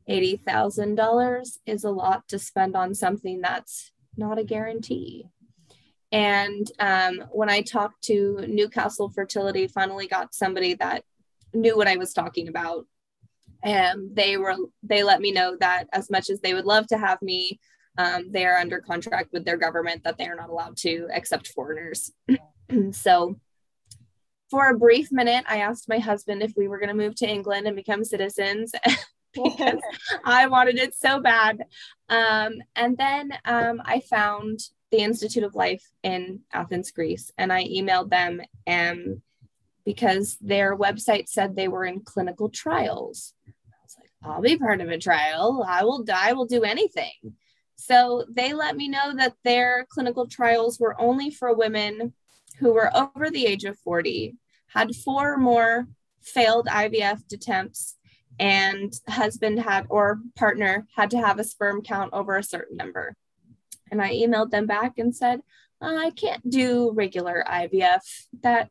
$80,000 0.09 1.57
is 1.65 1.83
a 1.83 1.91
lot 1.91 2.27
to 2.29 2.39
spend 2.39 2.75
on 2.75 2.93
something 2.93 3.41
that's 3.41 3.91
not 4.17 4.39
a 4.39 4.43
guarantee. 4.43 5.25
And 6.11 6.69
um, 6.79 7.23
when 7.31 7.49
I 7.49 7.61
talked 7.61 8.03
to 8.05 8.45
Newcastle 8.47 9.09
Fertility, 9.09 9.67
finally 9.67 10.07
got 10.07 10.33
somebody 10.33 10.73
that 10.75 11.03
knew 11.53 11.77
what 11.77 11.87
I 11.87 11.97
was 11.97 12.13
talking 12.13 12.47
about. 12.47 12.85
And 13.63 14.15
they 14.15 14.37
were 14.37 14.55
they 14.83 15.03
let 15.03 15.21
me 15.21 15.31
know 15.31 15.55
that 15.59 15.85
as 15.93 16.09
much 16.09 16.29
as 16.29 16.41
they 16.41 16.53
would 16.53 16.65
love 16.65 16.87
to 16.87 16.97
have 16.97 17.21
me, 17.21 17.59
um, 17.97 18.31
they 18.31 18.45
are 18.45 18.57
under 18.57 18.79
contract 18.79 19.31
with 19.31 19.45
their 19.45 19.57
government 19.57 20.03
that 20.03 20.17
they 20.17 20.25
are 20.25 20.35
not 20.35 20.49
allowed 20.49 20.77
to 20.77 21.07
accept 21.13 21.49
foreigners. 21.49 22.11
so 22.91 23.35
for 24.49 24.69
a 24.69 24.77
brief 24.77 25.11
minute, 25.11 25.45
I 25.47 25.59
asked 25.59 25.87
my 25.87 25.99
husband 25.99 26.41
if 26.41 26.53
we 26.57 26.67
were 26.67 26.79
going 26.79 26.89
to 26.89 26.95
move 26.95 27.15
to 27.17 27.29
England 27.29 27.67
and 27.67 27.75
become 27.75 28.03
citizens. 28.03 28.73
because 29.33 29.79
I 30.25 30.47
wanted 30.47 30.77
it 30.77 30.95
so 30.95 31.19
bad. 31.19 31.63
Um, 32.09 32.55
and 32.75 32.97
then 32.97 33.31
um, 33.45 33.81
I 33.85 34.01
found 34.01 34.59
the 34.91 34.99
Institute 34.99 35.43
of 35.43 35.55
Life 35.55 35.89
in 36.03 36.41
Athens, 36.53 36.91
Greece, 36.91 37.31
and 37.37 37.51
I 37.51 37.63
emailed 37.63 38.09
them 38.09 38.41
um, 38.67 39.21
because 39.85 40.37
their 40.41 40.77
website 40.77 41.29
said 41.29 41.55
they 41.55 41.67
were 41.67 41.85
in 41.85 42.01
clinical 42.01 42.49
trials. 42.49 43.33
I 43.47 43.51
was 43.83 43.95
like, 43.99 44.09
I'll 44.23 44.41
be 44.41 44.57
part 44.57 44.81
of 44.81 44.89
a 44.89 44.97
trial. 44.97 45.65
I 45.67 45.83
will 45.83 46.03
die. 46.03 46.33
Will 46.33 46.45
do 46.45 46.63
anything. 46.63 47.35
So 47.75 48.25
they 48.29 48.53
let 48.53 48.75
me 48.75 48.87
know 48.87 49.15
that 49.15 49.33
their 49.43 49.87
clinical 49.89 50.27
trials 50.27 50.79
were 50.79 50.99
only 51.01 51.31
for 51.31 51.55
women 51.55 52.13
who 52.59 52.73
were 52.73 52.95
over 52.95 53.31
the 53.31 53.47
age 53.47 53.63
of 53.63 53.79
40, 53.79 54.35
had 54.67 54.95
four 54.95 55.33
or 55.33 55.37
more 55.37 55.87
failed 56.21 56.67
IVF 56.67 57.33
attempts, 57.33 57.97
and 58.39 58.93
husband 59.07 59.59
had 59.59 59.87
or 59.89 60.19
partner 60.35 60.85
had 60.95 61.09
to 61.11 61.17
have 61.17 61.39
a 61.39 61.43
sperm 61.43 61.81
count 61.81 62.13
over 62.13 62.37
a 62.37 62.43
certain 62.43 62.77
number. 62.77 63.15
And 63.91 64.01
I 64.01 64.11
emailed 64.13 64.51
them 64.51 64.65
back 64.65 64.97
and 64.97 65.15
said, 65.15 65.41
I 65.81 66.11
can't 66.11 66.47
do 66.49 66.91
regular 66.93 67.43
IVF. 67.47 68.27
That 68.41 68.69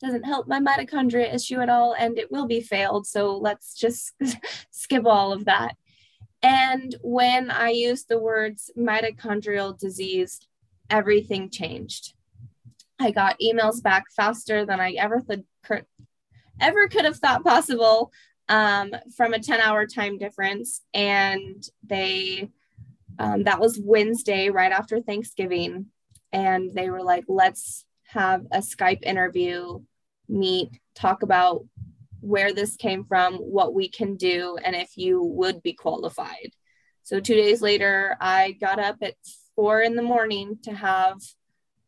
doesn't 0.00 0.24
help 0.24 0.48
my 0.48 0.60
mitochondria 0.60 1.32
issue 1.32 1.60
at 1.60 1.68
all, 1.68 1.94
and 1.98 2.18
it 2.18 2.30
will 2.30 2.46
be 2.46 2.60
failed. 2.60 3.06
So 3.06 3.36
let's 3.36 3.74
just 3.74 4.14
skip 4.70 5.06
all 5.06 5.32
of 5.32 5.44
that. 5.44 5.76
And 6.42 6.94
when 7.02 7.50
I 7.50 7.70
used 7.70 8.08
the 8.08 8.18
words 8.18 8.70
mitochondrial 8.76 9.78
disease, 9.78 10.40
everything 10.90 11.50
changed. 11.50 12.14
I 12.98 13.12
got 13.12 13.40
emails 13.40 13.82
back 13.82 14.04
faster 14.14 14.66
than 14.66 14.80
I 14.80 14.92
ever 14.92 15.20
th- 15.20 15.84
ever 16.60 16.88
could 16.88 17.04
have 17.04 17.16
thought 17.16 17.44
possible 17.44 18.12
um, 18.48 18.92
from 19.16 19.34
a 19.34 19.38
10 19.38 19.60
hour 19.60 19.86
time 19.86 20.18
difference. 20.18 20.82
And 20.92 21.64
they, 21.84 22.50
um, 23.18 23.44
that 23.44 23.60
was 23.60 23.80
Wednesday, 23.82 24.50
right 24.50 24.72
after 24.72 25.00
Thanksgiving. 25.00 25.86
And 26.32 26.74
they 26.74 26.90
were 26.90 27.02
like, 27.02 27.24
let's 27.28 27.84
have 28.08 28.46
a 28.52 28.58
Skype 28.58 29.02
interview, 29.02 29.80
meet, 30.28 30.70
talk 30.94 31.22
about 31.22 31.64
where 32.20 32.52
this 32.52 32.76
came 32.76 33.04
from, 33.04 33.34
what 33.34 33.74
we 33.74 33.88
can 33.88 34.16
do, 34.16 34.56
and 34.64 34.76
if 34.76 34.96
you 34.96 35.22
would 35.22 35.62
be 35.62 35.72
qualified. 35.72 36.52
So, 37.02 37.18
two 37.18 37.34
days 37.34 37.60
later, 37.60 38.16
I 38.20 38.52
got 38.52 38.78
up 38.78 38.96
at 39.02 39.14
four 39.56 39.82
in 39.82 39.96
the 39.96 40.02
morning 40.02 40.58
to 40.62 40.72
have 40.72 41.20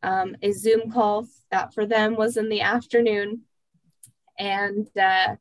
um, 0.03 0.37
a 0.43 0.53
Zoom 0.53 0.91
call 0.91 1.27
that 1.51 1.73
for 1.73 1.87
them 1.87 2.17
was 2.17 2.37
in 2.37 2.49
the 2.49 2.61
afternoon. 2.61 3.43
And 4.39 4.89
uh, 5.01 5.37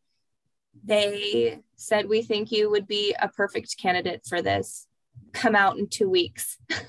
they 0.84 1.60
said, 1.75 2.08
We 2.08 2.22
think 2.22 2.52
you 2.52 2.70
would 2.70 2.88
be 2.88 3.16
a 3.20 3.28
perfect 3.28 3.78
candidate 3.78 4.22
for 4.28 4.42
this. 4.42 4.88
Come 5.34 5.56
out 5.56 5.78
in 5.78 5.88
two 5.88 6.10
weeks. 6.10 6.58
and 6.70 6.80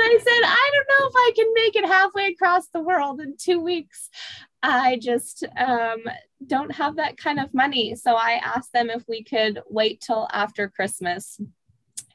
I 0.00 0.18
said, 0.18 0.40
I 0.44 0.70
don't 0.72 0.88
know 0.88 1.08
if 1.08 1.14
I 1.16 1.32
can 1.36 1.54
make 1.54 1.76
it 1.76 1.86
halfway 1.86 2.26
across 2.28 2.68
the 2.68 2.80
world 2.80 3.20
in 3.20 3.36
two 3.36 3.60
weeks. 3.60 4.08
I 4.62 4.98
just 5.00 5.44
um, 5.56 6.02
don't 6.46 6.72
have 6.72 6.96
that 6.96 7.16
kind 7.16 7.40
of 7.40 7.52
money. 7.52 7.94
So 7.94 8.14
I 8.14 8.40
asked 8.42 8.72
them 8.72 8.90
if 8.90 9.02
we 9.08 9.24
could 9.24 9.60
wait 9.68 10.00
till 10.00 10.28
after 10.32 10.68
Christmas. 10.68 11.40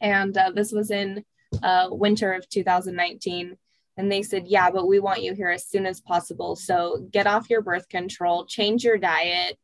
And 0.01 0.37
uh, 0.37 0.51
this 0.53 0.71
was 0.71 0.91
in 0.91 1.23
uh, 1.61 1.89
winter 1.91 2.33
of 2.33 2.47
2019. 2.49 3.57
And 3.97 4.11
they 4.11 4.23
said, 4.23 4.47
Yeah, 4.47 4.69
but 4.69 4.87
we 4.87 4.99
want 4.99 5.23
you 5.23 5.33
here 5.33 5.49
as 5.49 5.67
soon 5.67 5.85
as 5.85 6.01
possible. 6.01 6.55
So 6.55 7.07
get 7.11 7.27
off 7.27 7.49
your 7.49 7.61
birth 7.61 7.89
control, 7.89 8.45
change 8.45 8.83
your 8.83 8.97
diet, 8.97 9.57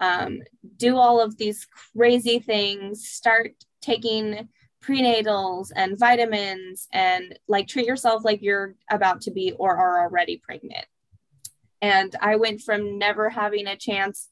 um, 0.00 0.42
do 0.76 0.96
all 0.96 1.20
of 1.20 1.36
these 1.38 1.66
crazy 1.96 2.38
things, 2.38 3.08
start 3.08 3.52
taking 3.80 4.48
prenatals 4.86 5.70
and 5.74 5.98
vitamins 5.98 6.88
and 6.92 7.38
like 7.48 7.66
treat 7.66 7.86
yourself 7.86 8.24
like 8.24 8.42
you're 8.42 8.74
about 8.90 9.20
to 9.22 9.30
be 9.30 9.52
or 9.52 9.76
are 9.76 10.02
already 10.02 10.36
pregnant. 10.36 10.86
And 11.82 12.14
I 12.20 12.36
went 12.36 12.62
from 12.62 12.98
never 12.98 13.28
having 13.28 13.66
a 13.66 13.76
chance, 13.76 14.28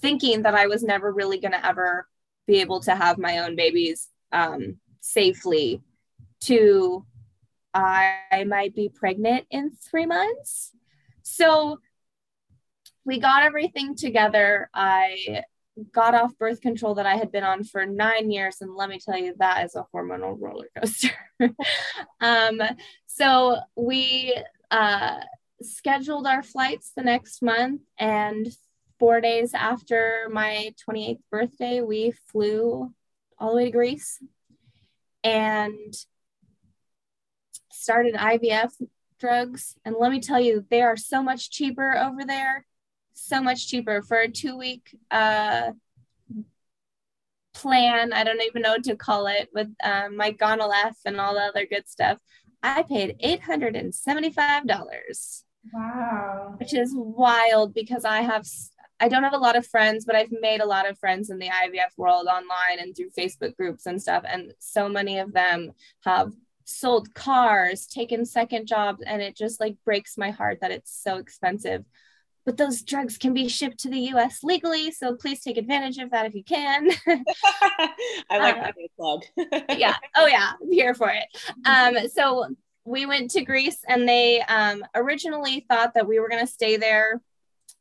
thinking 0.00 0.42
that 0.42 0.54
I 0.54 0.66
was 0.66 0.82
never 0.82 1.12
really 1.12 1.38
going 1.38 1.52
to 1.52 1.66
ever 1.66 2.08
be 2.46 2.60
able 2.60 2.80
to 2.80 2.94
have 2.94 3.18
my 3.18 3.38
own 3.38 3.56
babies 3.56 4.08
um, 4.32 4.78
safely, 5.00 5.82
to 6.40 7.04
I 7.74 8.44
might 8.46 8.74
be 8.74 8.88
pregnant 8.88 9.46
in 9.50 9.70
three 9.70 10.06
months. 10.06 10.72
So 11.22 11.80
we 13.04 13.20
got 13.20 13.42
everything 13.42 13.94
together. 13.94 14.70
I 14.74 15.44
got 15.92 16.14
off 16.14 16.36
birth 16.38 16.60
control 16.60 16.94
that 16.94 17.06
I 17.06 17.16
had 17.16 17.32
been 17.32 17.44
on 17.44 17.64
for 17.64 17.86
nine 17.86 18.30
years. 18.30 18.60
And 18.60 18.74
let 18.74 18.88
me 18.88 18.98
tell 18.98 19.18
you, 19.18 19.34
that 19.38 19.64
is 19.64 19.74
a 19.74 19.86
hormonal 19.94 20.36
roller 20.38 20.68
coaster. 20.76 21.10
um, 22.20 22.60
so 23.06 23.58
we 23.76 24.36
uh, 24.70 25.20
scheduled 25.62 26.26
our 26.26 26.42
flights 26.42 26.92
the 26.96 27.02
next 27.02 27.42
month. 27.42 27.82
And 27.98 28.48
four 28.98 29.20
days 29.20 29.54
after 29.54 30.28
my 30.30 30.74
28th 30.88 31.20
birthday, 31.30 31.80
we 31.80 32.12
flew 32.30 32.92
all 33.38 33.50
the 33.50 33.56
way 33.56 33.64
to 33.66 33.70
Greece 33.70 34.22
and 35.22 35.94
started 37.70 38.14
IVF 38.14 38.72
drugs. 39.18 39.76
And 39.84 39.96
let 39.98 40.10
me 40.10 40.20
tell 40.20 40.40
you, 40.40 40.64
they 40.70 40.82
are 40.82 40.96
so 40.96 41.22
much 41.22 41.50
cheaper 41.50 41.96
over 41.96 42.24
there 42.24 42.66
so 43.18 43.42
much 43.42 43.68
cheaper 43.68 44.00
for 44.02 44.18
a 44.18 44.28
two 44.28 44.56
week 44.56 44.96
uh, 45.10 45.72
plan. 47.54 48.12
I 48.12 48.22
don't 48.24 48.42
even 48.42 48.62
know 48.62 48.72
what 48.72 48.82
to 48.84 48.96
call 48.96 49.26
it 49.26 49.48
with 49.52 49.68
um, 49.82 50.16
my 50.16 50.32
Gonal-f 50.32 50.96
and 51.04 51.20
all 51.20 51.34
the 51.34 51.40
other 51.40 51.66
good 51.66 51.88
stuff. 51.88 52.18
I 52.62 52.82
paid 52.82 53.18
$875. 53.22 55.42
Wow. 55.72 56.54
Which 56.58 56.74
is 56.74 56.92
wild 56.94 57.74
because 57.74 58.04
I 58.04 58.22
have 58.22 58.46
I 59.00 59.08
don't 59.08 59.22
have 59.22 59.32
a 59.32 59.38
lot 59.38 59.56
of 59.56 59.64
friends, 59.66 60.04
but 60.04 60.16
I've 60.16 60.32
made 60.40 60.60
a 60.60 60.66
lot 60.66 60.88
of 60.88 60.98
friends 60.98 61.30
in 61.30 61.38
the 61.38 61.46
IVF 61.46 61.96
world 61.96 62.26
online 62.26 62.80
and 62.80 62.96
through 62.96 63.10
Facebook 63.16 63.56
groups 63.56 63.86
and 63.86 64.02
stuff. 64.02 64.24
And 64.26 64.52
so 64.58 64.88
many 64.88 65.20
of 65.20 65.32
them 65.32 65.70
have 66.04 66.32
sold 66.64 67.14
cars, 67.14 67.86
taken 67.86 68.26
second 68.26 68.66
jobs, 68.66 69.00
and 69.06 69.22
it 69.22 69.36
just 69.36 69.60
like 69.60 69.76
breaks 69.84 70.18
my 70.18 70.30
heart 70.30 70.58
that 70.62 70.72
it's 70.72 71.00
so 71.00 71.14
expensive 71.16 71.84
but 72.48 72.56
those 72.56 72.80
drugs 72.80 73.18
can 73.18 73.34
be 73.34 73.46
shipped 73.46 73.78
to 73.80 73.90
the 73.90 74.00
US 74.14 74.42
legally. 74.42 74.90
So 74.90 75.14
please 75.14 75.42
take 75.42 75.58
advantage 75.58 75.98
of 75.98 76.12
that 76.12 76.24
if 76.24 76.34
you 76.34 76.42
can. 76.42 76.88
I 77.06 78.38
like 78.38 78.56
uh, 78.56 78.62
that 78.62 78.74
plug. 78.96 79.24
yeah. 79.78 79.94
Oh, 80.16 80.24
yeah. 80.24 80.52
I'm 80.58 80.72
here 80.72 80.94
for 80.94 81.10
it. 81.10 81.26
Um, 81.66 82.08
so 82.08 82.46
we 82.86 83.04
went 83.04 83.32
to 83.32 83.44
Greece 83.44 83.80
and 83.86 84.08
they 84.08 84.40
um, 84.40 84.82
originally 84.94 85.66
thought 85.68 85.92
that 85.92 86.08
we 86.08 86.18
were 86.18 86.30
going 86.30 86.40
to 86.40 86.50
stay 86.50 86.78
there 86.78 87.20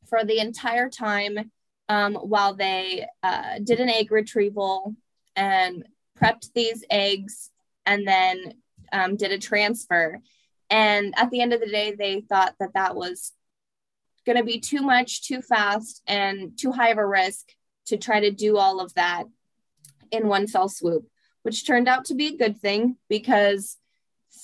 for 0.09 0.25
the 0.25 0.39
entire 0.39 0.89
time 0.89 1.49
um, 1.87 2.15
while 2.15 2.53
they 2.53 3.07
uh, 3.23 3.59
did 3.63 3.79
an 3.79 3.87
egg 3.87 4.11
retrieval 4.11 4.95
and 5.37 5.85
prepped 6.21 6.51
these 6.53 6.83
eggs 6.91 7.51
and 7.85 8.05
then 8.05 8.55
um, 8.91 9.15
did 9.15 9.31
a 9.31 9.37
transfer. 9.37 10.19
And 10.69 11.13
at 11.15 11.31
the 11.31 11.39
end 11.39 11.53
of 11.53 11.61
the 11.61 11.67
day, 11.67 11.95
they 11.97 12.19
thought 12.19 12.55
that 12.59 12.73
that 12.73 12.97
was 12.97 13.31
going 14.27 14.37
to 14.37 14.43
be 14.43 14.59
too 14.59 14.81
much, 14.81 15.23
too 15.23 15.41
fast, 15.41 16.03
and 16.05 16.57
too 16.57 16.71
high 16.71 16.89
of 16.89 16.97
a 16.97 17.07
risk 17.07 17.47
to 17.87 17.97
try 17.97 18.19
to 18.19 18.29
do 18.29 18.57
all 18.57 18.81
of 18.81 18.93
that 18.95 19.23
in 20.11 20.27
one 20.27 20.47
fell 20.47 20.67
swoop, 20.67 21.07
which 21.43 21.65
turned 21.65 21.87
out 21.87 22.05
to 22.05 22.13
be 22.13 22.27
a 22.27 22.37
good 22.37 22.59
thing 22.59 22.97
because 23.07 23.77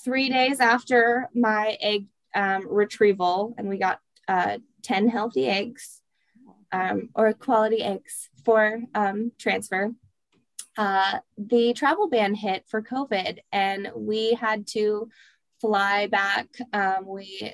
three 0.02 0.30
days 0.30 0.58
after 0.58 1.28
my 1.34 1.76
egg 1.80 2.06
um, 2.34 2.66
retrieval, 2.66 3.54
and 3.58 3.68
we 3.68 3.76
got 3.76 4.00
uh, 4.26 4.58
10 4.82 5.08
healthy 5.08 5.46
eggs 5.48 6.00
um, 6.72 7.10
or 7.14 7.32
quality 7.34 7.82
eggs 7.82 8.30
for 8.44 8.80
um, 8.94 9.32
transfer. 9.38 9.92
Uh, 10.78 11.18
the 11.36 11.74
travel 11.74 12.08
ban 12.08 12.34
hit 12.34 12.64
for 12.68 12.82
COVID, 12.82 13.38
and 13.52 13.90
we 13.94 14.32
had 14.32 14.66
to 14.68 15.08
fly 15.60 16.06
back. 16.06 16.48
Um, 16.72 17.06
we 17.06 17.52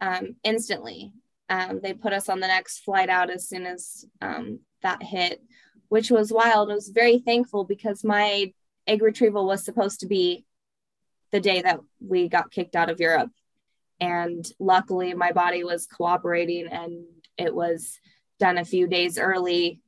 um, 0.00 0.36
instantly 0.42 1.12
um, 1.48 1.80
they 1.82 1.94
put 1.94 2.12
us 2.12 2.28
on 2.28 2.40
the 2.40 2.46
next 2.46 2.80
flight 2.80 3.08
out 3.08 3.30
as 3.30 3.48
soon 3.48 3.66
as 3.66 4.04
um, 4.20 4.60
that 4.82 5.02
hit, 5.02 5.42
which 5.88 6.10
was 6.10 6.32
wild. 6.32 6.70
I 6.70 6.74
was 6.74 6.88
very 6.88 7.18
thankful 7.18 7.64
because 7.64 8.04
my 8.04 8.52
egg 8.86 9.02
retrieval 9.02 9.46
was 9.46 9.64
supposed 9.64 10.00
to 10.00 10.06
be 10.06 10.44
the 11.32 11.40
day 11.40 11.62
that 11.62 11.80
we 12.00 12.28
got 12.28 12.50
kicked 12.50 12.76
out 12.76 12.90
of 12.90 13.00
Europe. 13.00 13.30
And 14.00 14.46
luckily, 14.58 15.14
my 15.14 15.32
body 15.32 15.64
was 15.64 15.86
cooperating 15.86 16.66
and 16.66 17.04
it 17.38 17.54
was 17.54 17.98
done 18.38 18.58
a 18.58 18.64
few 18.64 18.86
days 18.86 19.18
early. 19.18 19.80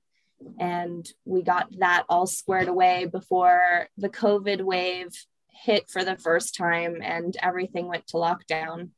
And 0.59 1.09
we 1.25 1.43
got 1.43 1.69
that 1.79 2.05
all 2.09 2.27
squared 2.27 2.69
away 2.69 3.07
before 3.07 3.89
the 3.97 4.09
COVID 4.09 4.63
wave 4.63 5.13
hit 5.51 5.91
for 5.91 6.05
the 6.05 6.17
first 6.17 6.55
time 6.55 6.99
and 7.03 7.37
everything 7.43 7.89
went 7.89 8.07
to 8.09 8.17
lockdown. 8.17 8.91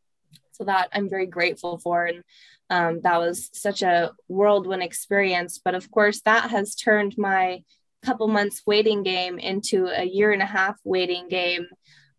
So, 0.61 0.67
that 0.67 0.91
I'm 0.93 1.09
very 1.09 1.25
grateful 1.27 1.79
for. 1.79 2.05
And 2.05 2.23
um, 2.69 3.01
that 3.01 3.19
was 3.19 3.49
such 3.55 3.81
a 3.81 4.13
whirlwind 4.29 4.83
experience. 4.83 5.59
But 5.65 5.75
of 5.75 5.91
course, 5.91 6.21
that 6.27 6.51
has 6.51 6.75
turned 6.75 7.17
my 7.17 7.63
couple 8.03 8.29
months 8.29 8.63
waiting 8.67 9.03
game 9.03 9.39
into 9.39 9.87
a 9.87 10.05
year 10.05 10.33
and 10.33 10.43
a 10.43 10.47
half 10.47 10.79
waiting 10.85 11.29
game, 11.29 11.67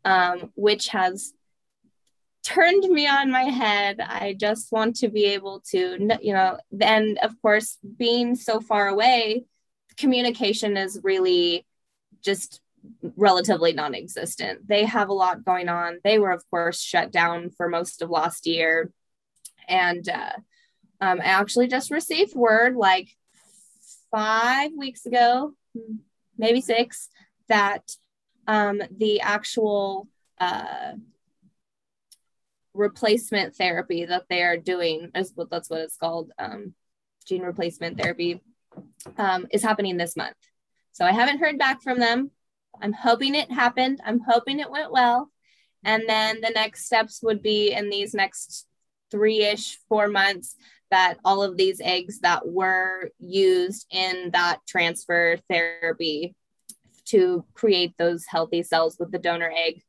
um, 0.06 0.52
which 0.56 0.88
has 0.88 1.34
turned 2.44 2.84
me 2.84 3.08
on 3.08 3.32
my 3.32 3.44
head. 3.44 4.00
I 4.00 4.36
just 4.40 4.72
want 4.72 4.96
to 4.98 5.10
be 5.10 5.26
able 5.26 5.62
to, 5.72 6.18
you 6.22 6.34
know, 6.34 6.58
and 6.80 7.18
of 7.20 7.40
course, 7.42 7.78
being 7.98 8.36
so 8.36 8.60
far 8.60 8.88
away, 8.88 9.46
communication 9.98 10.78
is 10.78 11.00
really 11.04 11.66
just 12.22 12.60
relatively 13.16 13.74
non 13.74 13.96
existent. 13.96 14.68
They 14.68 14.86
have 14.86 15.10
a 15.10 15.14
lot 15.14 15.46
going 15.46 15.70
on. 15.70 16.00
They 16.04 16.20
were, 16.20 16.32
of 16.32 16.44
course, 16.50 16.82
shut 16.82 17.12
down 17.12 17.52
for 17.52 17.70
most 17.70 18.02
of 18.02 18.10
last 18.10 18.48
year. 18.48 18.92
And 19.68 20.08
uh, 20.08 20.34
um, 21.00 21.20
I 21.22 21.26
actually 21.26 21.68
just 21.68 21.92
received 21.92 22.36
word 22.36 22.76
like 22.76 23.10
five 24.12 24.72
weeks 24.78 25.06
ago, 25.06 25.54
maybe 26.38 26.62
six, 26.62 27.10
that 27.48 27.92
um, 28.48 28.82
the 28.98 29.22
actual 29.22 30.08
uh, 30.40 30.94
replacement 32.74 33.56
therapy 33.56 34.06
that 34.06 34.26
they 34.30 34.42
are 34.44 34.58
doing 34.58 35.12
is 35.16 35.32
what 35.36 35.50
that's 35.50 35.70
what 35.70 35.82
it's 35.82 35.98
called 35.98 36.32
um, 36.40 36.74
gene 37.26 37.42
replacement 37.42 37.98
therapy 37.98 38.42
um, 39.18 39.48
is 39.52 39.62
happening 39.62 39.98
this 39.98 40.16
month 40.16 40.38
so 40.94 41.06
i 41.06 41.12
haven't 41.12 41.40
heard 41.40 41.58
back 41.58 41.82
from 41.82 42.00
them 42.00 42.32
i'm 42.82 42.94
hoping 42.94 43.36
it 43.36 43.52
happened. 43.52 44.00
I'm 44.06 44.20
hoping 44.20 44.60
it 44.60 44.72
went 44.72 44.92
well. 44.92 45.32
And 45.84 46.04
then 46.08 46.42
the 46.42 46.52
next 46.52 46.86
steps 46.86 47.22
would 47.24 47.42
be 47.42 47.72
in 47.72 47.90
these 47.90 48.14
next 48.14 48.68
three-ish 49.10 49.80
four 49.90 50.08
months 50.08 50.56
that 50.92 51.18
all 51.26 51.42
of 51.42 51.58
these 51.58 51.82
eggs 51.82 52.20
that 52.20 52.48
were 52.48 53.10
used 53.20 53.88
in 53.90 54.32
that 54.34 54.60
transfer 54.68 55.38
therapy 55.50 56.36
to 57.06 57.44
create 57.54 57.94
those 57.98 58.26
healthy 58.28 58.62
cells 58.62 58.98
with 59.00 59.12
the 59.12 59.20
donor 59.20 59.52
egg 59.56 59.82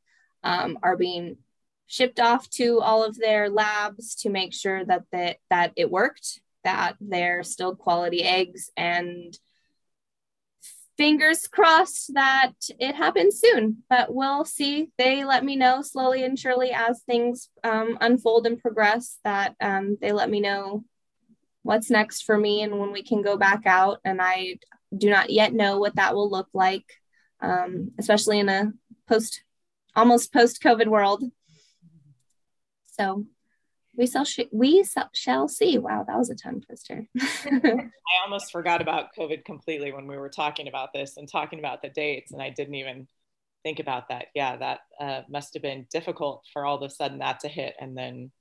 um, 0.43 0.79
are 0.81 0.97
being 0.97 1.37
shipped 1.87 2.19
off 2.19 2.49
to 2.49 2.79
all 2.79 3.03
of 3.03 3.17
their 3.17 3.49
labs 3.49 4.15
to 4.15 4.29
make 4.29 4.53
sure 4.53 4.83
that 4.85 5.03
the, 5.11 5.35
that 5.49 5.73
it 5.75 5.91
worked, 5.91 6.39
that 6.63 6.95
they're 6.99 7.43
still 7.43 7.75
quality 7.75 8.23
eggs, 8.23 8.71
and 8.75 9.37
fingers 10.97 11.47
crossed 11.47 12.13
that 12.13 12.53
it 12.79 12.95
happens 12.95 13.39
soon. 13.39 13.83
But 13.89 14.13
we'll 14.13 14.45
see. 14.45 14.89
They 14.97 15.25
let 15.25 15.43
me 15.43 15.55
know 15.55 15.81
slowly 15.81 16.23
and 16.23 16.37
surely 16.37 16.71
as 16.71 17.01
things 17.01 17.49
um, 17.63 17.97
unfold 18.01 18.45
and 18.45 18.59
progress. 18.59 19.17
That 19.23 19.55
um, 19.61 19.97
they 20.01 20.11
let 20.11 20.29
me 20.29 20.39
know 20.39 20.83
what's 21.63 21.89
next 21.89 22.23
for 22.23 22.37
me 22.37 22.61
and 22.61 22.79
when 22.79 22.91
we 22.91 23.03
can 23.03 23.21
go 23.21 23.37
back 23.37 23.65
out. 23.65 23.99
And 24.03 24.21
I 24.21 24.57
do 24.95 25.09
not 25.09 25.29
yet 25.29 25.53
know 25.53 25.79
what 25.79 25.95
that 25.95 26.13
will 26.13 26.29
look 26.29 26.49
like, 26.53 26.85
um, 27.41 27.91
especially 27.97 28.39
in 28.39 28.49
a 28.49 28.71
post 29.07 29.43
almost 29.95 30.33
post 30.33 30.61
COVID 30.61 30.87
world. 30.87 31.23
So 32.99 33.25
we 33.95 34.07
shall 34.07 34.25
sh- 34.25 34.51
we 34.51 34.83
shall 35.13 35.47
see. 35.47 35.77
Wow, 35.77 36.03
that 36.07 36.17
was 36.17 36.29
a 36.29 36.35
tongue 36.35 36.61
twister. 36.61 37.05
I 37.19 37.89
almost 38.23 38.51
forgot 38.51 38.81
about 38.81 39.15
COVID 39.17 39.45
completely 39.45 39.91
when 39.91 40.07
we 40.07 40.17
were 40.17 40.29
talking 40.29 40.67
about 40.67 40.93
this 40.93 41.17
and 41.17 41.29
talking 41.29 41.59
about 41.59 41.81
the 41.81 41.89
dates, 41.89 42.31
and 42.31 42.41
I 42.41 42.49
didn't 42.49 42.75
even 42.75 43.07
think 43.63 43.79
about 43.79 44.09
that. 44.09 44.27
Yeah, 44.33 44.57
that 44.57 44.79
uh, 44.99 45.21
must 45.29 45.53
have 45.53 45.63
been 45.63 45.87
difficult 45.91 46.45
for 46.51 46.65
all 46.65 46.75
of 46.75 46.81
a 46.81 46.89
sudden 46.89 47.19
that 47.19 47.41
to 47.41 47.47
hit, 47.47 47.75
and 47.79 47.97
then 47.97 48.31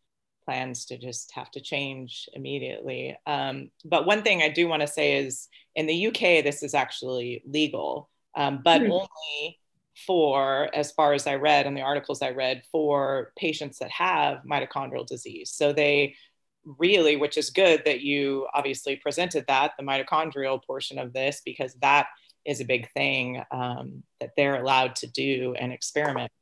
plans 0.45 0.87
to 0.87 0.99
just 0.99 1.33
have 1.35 1.51
to 1.53 1.61
change 1.61 2.29
immediately. 2.33 3.17
Um, 3.27 3.71
but 3.85 4.07
one 4.07 4.23
thing 4.23 4.43
I 4.43 4.49
do 4.49 4.67
want 4.69 4.83
to 4.83 4.88
say 4.88 5.19
is 5.19 5.49
in 5.75 5.87
the 5.87 6.07
UK, 6.09 6.43
this 6.43 6.62
is 6.62 6.75
actually 6.75 7.43
legal, 7.47 8.11
um, 8.35 8.61
but 8.65 8.81
mm-hmm. 8.81 8.93
only 8.93 9.61
for, 10.07 10.69
as 10.75 10.93
far 10.93 11.13
as 11.13 11.27
I 11.27 11.35
read 11.35 11.67
in 11.67 11.75
the 11.75 11.83
articles 11.83 12.23
I 12.23 12.31
read, 12.31 12.63
for 12.73 13.33
patients 13.37 13.79
that 13.79 13.91
have 13.91 14.43
mitochondrial 14.51 15.07
disease. 15.07 15.51
So 15.51 15.73
they 15.73 16.17
really, 16.65 17.17
which 17.17 17.37
is 17.37 17.51
good 17.51 17.83
that 17.85 18.01
you 18.01 18.47
obviously 18.55 18.97
presented 18.97 19.45
that, 19.49 19.73
the 19.79 19.85
mitochondrial 19.85 20.65
portion 20.65 20.99
of 20.99 21.13
this, 21.13 21.43
because 21.45 21.75
that 21.83 22.07
is 22.45 22.61
a 22.61 22.65
big 22.65 22.91
thing 22.93 23.43
um, 23.51 24.03
that 24.21 24.31
they're 24.37 24.61
allowed 24.61 24.97
to 24.97 25.07
do 25.07 25.55
and 25.59 25.73
experiment. 25.73 26.33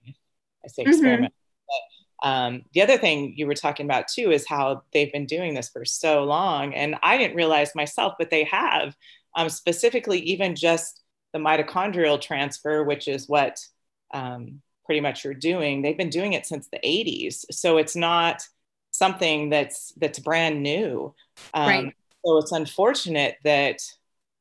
I 0.65 0.69
say 0.69 0.83
mm-hmm. 0.83 0.91
experiment. 0.91 1.35
But, 1.67 2.29
um, 2.29 2.63
the 2.75 2.83
other 2.83 2.99
thing 2.99 3.35
you 3.37 3.47
were 3.47 3.55
talking 3.55 3.87
about 3.87 4.09
too 4.09 4.31
is 4.31 4.47
how 4.47 4.83
they've 4.93 5.13
been 5.13 5.27
doing 5.27 5.55
this 5.55 5.71
for 5.71 5.85
so 5.85 6.25
long. 6.25 6.75
And 6.75 6.97
I 7.03 7.17
didn't 7.17 7.37
realize 7.37 7.75
myself, 7.75 8.15
but 8.19 8.31
they 8.31 8.45
have 8.45 8.95
um, 9.35 9.49
specifically 9.49 10.21
even 10.21 10.55
just 10.55 11.00
the 11.33 11.39
mitochondrial 11.39 12.21
transfer, 12.21 12.85
which 12.85 13.09
is 13.09 13.29
what 13.29 13.59
um, 14.13 14.61
pretty 14.85 15.01
much 15.01 15.25
you're 15.25 15.35
doing, 15.35 15.83
they've 15.83 15.97
been 15.97 16.11
doing 16.11 16.33
it 16.33 16.47
since 16.47 16.69
the 16.69 16.81
80s. 16.85 17.45
So 17.51 17.79
it's 17.79 17.97
not 17.97 18.43
something 18.91 19.51
that's 19.51 19.93
that's 19.97 20.19
brand 20.19 20.63
new. 20.63 21.15
Um, 21.55 21.69
right. 21.69 21.95
So 22.25 22.39
it's 22.39 22.53
unfortunate 22.53 23.37
that 23.45 23.79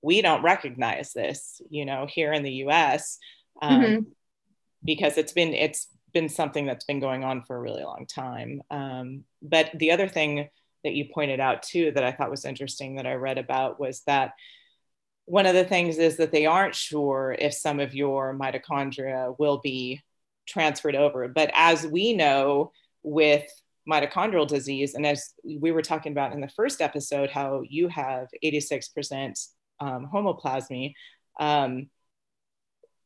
we 0.02 0.22
don't 0.22 0.42
recognize 0.42 1.14
this, 1.14 1.62
you 1.70 1.86
know, 1.86 2.08
here 2.10 2.34
in 2.34 2.44
the 2.44 2.54
U.S. 2.54 3.20
Um, 3.62 3.82
mm-hmm. 3.82 4.02
because 4.84 5.18
it's 5.18 5.34
been 5.34 5.54
it's 5.54 5.88
been 6.14 6.30
something 6.30 6.66
that's 6.66 6.86
been 6.86 7.00
going 7.00 7.24
on 7.24 7.44
for 7.44 7.56
a 7.56 7.62
really 7.62 7.84
long 7.84 8.06
time. 8.08 8.62
Um, 8.72 9.24
but 9.42 9.70
the 9.76 9.92
other 9.92 10.08
thing 10.08 10.50
that 10.84 10.94
you 10.94 11.06
pointed 11.14 11.40
out 11.40 11.64
too 11.64 11.92
that 11.92 12.04
I 12.04 12.12
thought 12.12 12.32
was 12.32 12.46
interesting 12.46 12.96
that 12.96 13.06
I 13.06 13.14
read 13.14 13.38
about 13.38 13.80
was 13.80 14.02
that 14.08 14.32
one 15.30 15.46
of 15.46 15.54
the 15.54 15.64
things 15.64 16.00
is 16.00 16.18
that 16.18 16.32
they 16.32 16.48
aren't 16.48 16.74
sure 16.74 17.36
if 17.38 17.54
some 17.54 17.80
of 17.80 17.94
your 17.94 18.34
mitochondria 18.34 19.38
will 19.38 19.60
be 19.60 20.02
transferred 20.48 20.96
over. 20.96 21.28
But 21.28 21.52
as 21.54 21.86
we 21.86 22.14
know 22.14 22.72
with 23.04 23.46
mitochondrial 23.88 24.48
disease, 24.48 24.96
and 24.96 25.06
as 25.06 25.36
we 25.46 25.72
were 25.72 25.84
talking 25.84 26.14
about 26.14 26.34
in 26.34 26.42
the 26.42 26.50
first 26.50 26.82
episode, 26.82 27.30
how 27.30 27.62
you 27.70 27.90
have 27.90 28.28
86% 28.44 29.48
um, 29.80 30.10
homoplasmy, 30.12 30.96
um, 31.40 31.92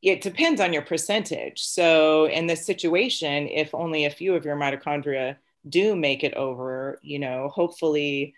it 0.01 0.21
depends 0.21 0.62
on 0.62 0.71
your 0.71 0.81
percentage. 0.81 1.62
So 1.62 2.29
in 2.29 2.47
this 2.47 2.65
situation, 2.65 3.49
if 3.49 3.75
only 3.75 4.05
a 4.05 4.09
few 4.09 4.33
of 4.36 4.45
your 4.45 4.55
mitochondria 4.55 5.36
do 5.67 5.93
make 5.93 6.23
it 6.23 6.36
over, 6.36 6.99
you 7.01 7.19
know, 7.19 7.49
hopefully 7.49 8.33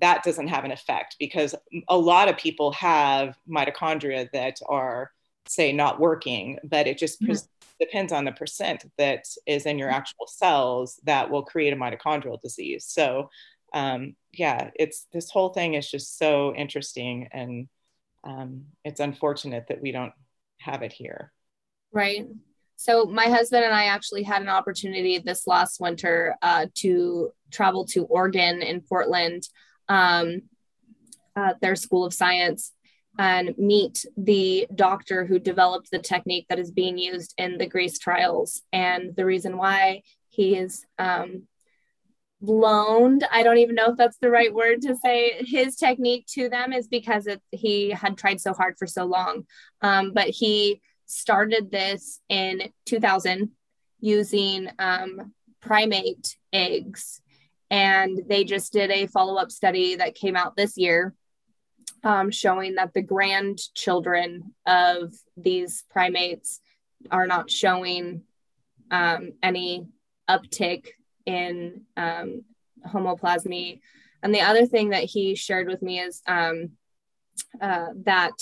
that 0.00 0.22
doesn't 0.22 0.48
have 0.48 0.64
an 0.64 0.72
effect 0.72 1.16
because 1.18 1.54
a 1.88 1.96
lot 1.96 2.28
of 2.28 2.36
people 2.36 2.72
have 2.72 3.36
mitochondria 3.48 4.30
that 4.32 4.56
are 4.66 5.10
say 5.46 5.72
not 5.72 6.00
working 6.00 6.58
but 6.64 6.86
it 6.86 6.98
just 6.98 7.20
mm-hmm. 7.20 7.32
depends 7.80 8.12
on 8.12 8.24
the 8.24 8.32
percent 8.32 8.84
that 8.96 9.24
is 9.46 9.66
in 9.66 9.78
your 9.78 9.88
mm-hmm. 9.88 9.98
actual 9.98 10.26
cells 10.26 11.00
that 11.04 11.30
will 11.30 11.42
create 11.42 11.72
a 11.72 11.76
mitochondrial 11.76 12.40
disease 12.40 12.84
so 12.86 13.28
um, 13.74 14.14
yeah 14.32 14.70
it's 14.74 15.06
this 15.12 15.30
whole 15.30 15.50
thing 15.50 15.74
is 15.74 15.90
just 15.90 16.18
so 16.18 16.54
interesting 16.54 17.28
and 17.32 17.68
um, 18.24 18.66
it's 18.84 19.00
unfortunate 19.00 19.66
that 19.68 19.82
we 19.82 19.90
don't 19.90 20.12
have 20.58 20.82
it 20.82 20.92
here 20.92 21.32
right 21.92 22.26
so 22.82 23.04
my 23.04 23.26
husband 23.26 23.64
and 23.64 23.72
I 23.72 23.84
actually 23.84 24.24
had 24.24 24.42
an 24.42 24.48
opportunity 24.48 25.16
this 25.18 25.46
last 25.46 25.80
winter 25.80 26.34
uh, 26.42 26.66
to 26.78 27.30
travel 27.52 27.84
to 27.86 28.06
Oregon 28.06 28.60
in 28.60 28.80
Portland 28.80 29.44
um, 29.88 30.42
uh, 31.36 31.54
their 31.60 31.76
School 31.76 32.04
of 32.04 32.14
Science. 32.14 32.72
and 33.18 33.54
meet 33.58 34.06
the 34.16 34.66
doctor 34.74 35.26
who 35.26 35.38
developed 35.38 35.90
the 35.90 35.98
technique 35.98 36.46
that 36.48 36.58
is 36.58 36.70
being 36.70 36.96
used 36.96 37.34
in 37.36 37.58
the 37.58 37.66
Greece 37.66 37.98
trials. 37.98 38.62
And 38.72 39.14
the 39.14 39.26
reason 39.26 39.58
why 39.58 40.02
he 40.30 40.56
is 40.56 40.86
um, 40.98 41.46
loaned, 42.40 43.26
I 43.30 43.42
don't 43.42 43.58
even 43.58 43.74
know 43.74 43.90
if 43.90 43.96
that's 43.96 44.16
the 44.18 44.30
right 44.30 44.52
word 44.52 44.80
to 44.82 44.96
say, 44.96 45.44
his 45.44 45.76
technique 45.76 46.26
to 46.30 46.48
them 46.48 46.72
is 46.72 46.88
because 46.88 47.26
it, 47.26 47.40
he 47.50 47.90
had 47.90 48.16
tried 48.16 48.40
so 48.40 48.52
hard 48.52 48.76
for 48.78 48.86
so 48.86 49.04
long. 49.04 49.46
Um, 49.82 50.12
but 50.12 50.28
he 50.28 50.80
started 51.06 51.70
this 51.70 52.20
in 52.28 52.72
2000 52.86 53.50
using 54.00 54.70
um, 54.78 55.32
primate 55.60 56.36
eggs. 56.52 57.20
And 57.72 58.20
they 58.28 58.44
just 58.44 58.72
did 58.72 58.90
a 58.90 59.06
follow 59.06 59.36
up 59.36 59.50
study 59.50 59.96
that 59.96 60.14
came 60.14 60.36
out 60.36 60.56
this 60.56 60.76
year 60.76 61.14
um, 62.04 62.30
showing 62.30 62.74
that 62.74 62.92
the 62.92 63.02
grandchildren 63.02 64.52
of 64.66 65.14
these 65.38 65.84
primates 65.90 66.60
are 67.10 67.26
not 67.26 67.50
showing 67.50 68.22
um, 68.90 69.32
any 69.42 69.86
uptick 70.28 70.88
in 71.24 71.82
um, 71.96 72.42
homoplasmy. 72.86 73.80
And 74.22 74.34
the 74.34 74.42
other 74.42 74.66
thing 74.66 74.90
that 74.90 75.04
he 75.04 75.34
shared 75.34 75.66
with 75.66 75.80
me 75.80 76.00
is 76.00 76.20
um, 76.26 76.72
uh, 77.60 77.88
that 78.04 78.32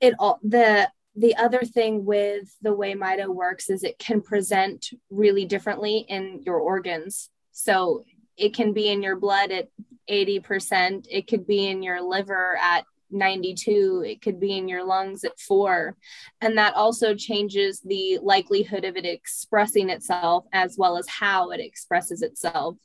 it 0.00 0.14
all 0.18 0.38
the 0.42 0.88
the 1.16 1.34
other 1.36 1.62
thing 1.62 2.04
with 2.04 2.54
the 2.62 2.72
way 2.72 2.94
Mito 2.94 3.26
works 3.26 3.68
is 3.68 3.82
it 3.82 3.98
can 3.98 4.20
present 4.20 4.90
really 5.10 5.44
differently 5.44 6.06
in 6.08 6.42
your 6.46 6.58
organs. 6.58 7.30
So 7.58 8.04
it 8.36 8.54
can 8.54 8.72
be 8.72 8.88
in 8.88 9.02
your 9.02 9.16
blood 9.16 9.50
at 9.50 9.68
80%, 10.08 11.06
it 11.10 11.26
could 11.26 11.44
be 11.44 11.66
in 11.66 11.82
your 11.82 12.00
liver 12.00 12.56
at 12.62 12.84
92, 13.10 14.04
it 14.06 14.22
could 14.22 14.38
be 14.38 14.56
in 14.56 14.68
your 14.68 14.84
lungs 14.84 15.24
at 15.24 15.40
four. 15.40 15.96
And 16.40 16.56
that 16.56 16.74
also 16.74 17.16
changes 17.16 17.80
the 17.80 18.20
likelihood 18.22 18.84
of 18.84 18.96
it 18.96 19.04
expressing 19.04 19.90
itself 19.90 20.44
as 20.52 20.76
well 20.78 20.98
as 20.98 21.08
how 21.08 21.50
it 21.50 21.58
expresses 21.58 22.22
itself. 22.22 22.76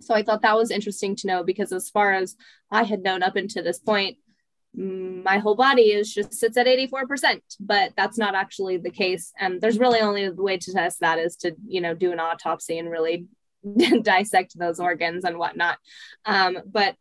So 0.00 0.14
I 0.14 0.22
thought 0.22 0.42
that 0.42 0.56
was 0.56 0.70
interesting 0.70 1.16
to 1.16 1.26
know 1.26 1.42
because, 1.42 1.72
as 1.72 1.90
far 1.90 2.12
as 2.12 2.36
I 2.70 2.84
had 2.84 3.02
known 3.02 3.24
up 3.24 3.34
until 3.34 3.64
this 3.64 3.80
point, 3.80 4.18
mm, 4.78 5.24
my 5.24 5.38
whole 5.38 5.56
body 5.56 5.90
is 5.90 6.14
just 6.14 6.32
sits 6.32 6.56
at 6.56 6.66
84% 6.66 7.40
but 7.58 7.92
that's 7.96 8.16
not 8.16 8.36
actually 8.36 8.76
the 8.76 8.90
case 8.90 9.32
and 9.38 9.60
there's 9.60 9.78
really 9.78 10.00
only 10.00 10.28
the 10.28 10.42
way 10.42 10.56
to 10.56 10.72
test 10.72 11.00
that 11.00 11.18
is 11.18 11.36
to 11.36 11.54
you 11.66 11.80
know 11.80 11.94
do 11.94 12.12
an 12.12 12.20
autopsy 12.20 12.78
and 12.78 12.88
really 12.88 13.26
dissect 14.02 14.58
those 14.58 14.80
organs 14.80 15.24
and 15.24 15.38
whatnot. 15.38 15.78
Um, 16.24 16.58
but 16.66 16.96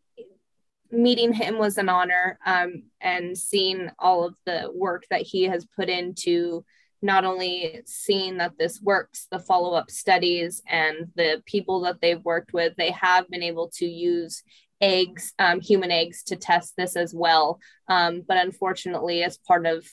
meeting 0.92 1.34
him 1.34 1.58
was 1.58 1.78
an 1.78 1.90
honor 1.90 2.38
um, 2.46 2.84
and 3.00 3.38
seeing 3.38 3.90
all 3.98 4.26
of 4.26 4.36
the 4.46 4.70
work 4.74 5.06
that 5.10 5.22
he 5.22 5.44
has 5.44 5.66
put 5.76 5.90
into 5.90 6.66
not 7.02 7.26
only 7.26 7.82
seeing 7.86 8.38
that 8.38 8.58
this 8.60 8.82
works, 8.82 9.28
the 9.32 9.40
follow 9.40 9.74
up 9.74 9.90
studies 9.90 10.62
and 10.68 11.08
the 11.16 11.42
people 11.46 11.82
that 11.82 12.00
they've 12.00 12.24
worked 12.24 12.54
with, 12.54 12.76
they 12.76 12.92
have 12.92 13.28
been 13.30 13.42
able 13.42 13.70
to 13.70 13.86
use 13.86 14.44
eggs, 14.82 15.34
um, 15.40 15.60
human 15.60 15.92
eggs, 15.92 16.24
to 16.24 16.36
test 16.36 16.76
this 16.78 16.96
as 16.96 17.14
well. 17.14 17.60
Um, 17.88 18.22
but 18.28 18.38
unfortunately, 18.38 19.24
as 19.24 19.38
part 19.38 19.66
of 19.66 19.88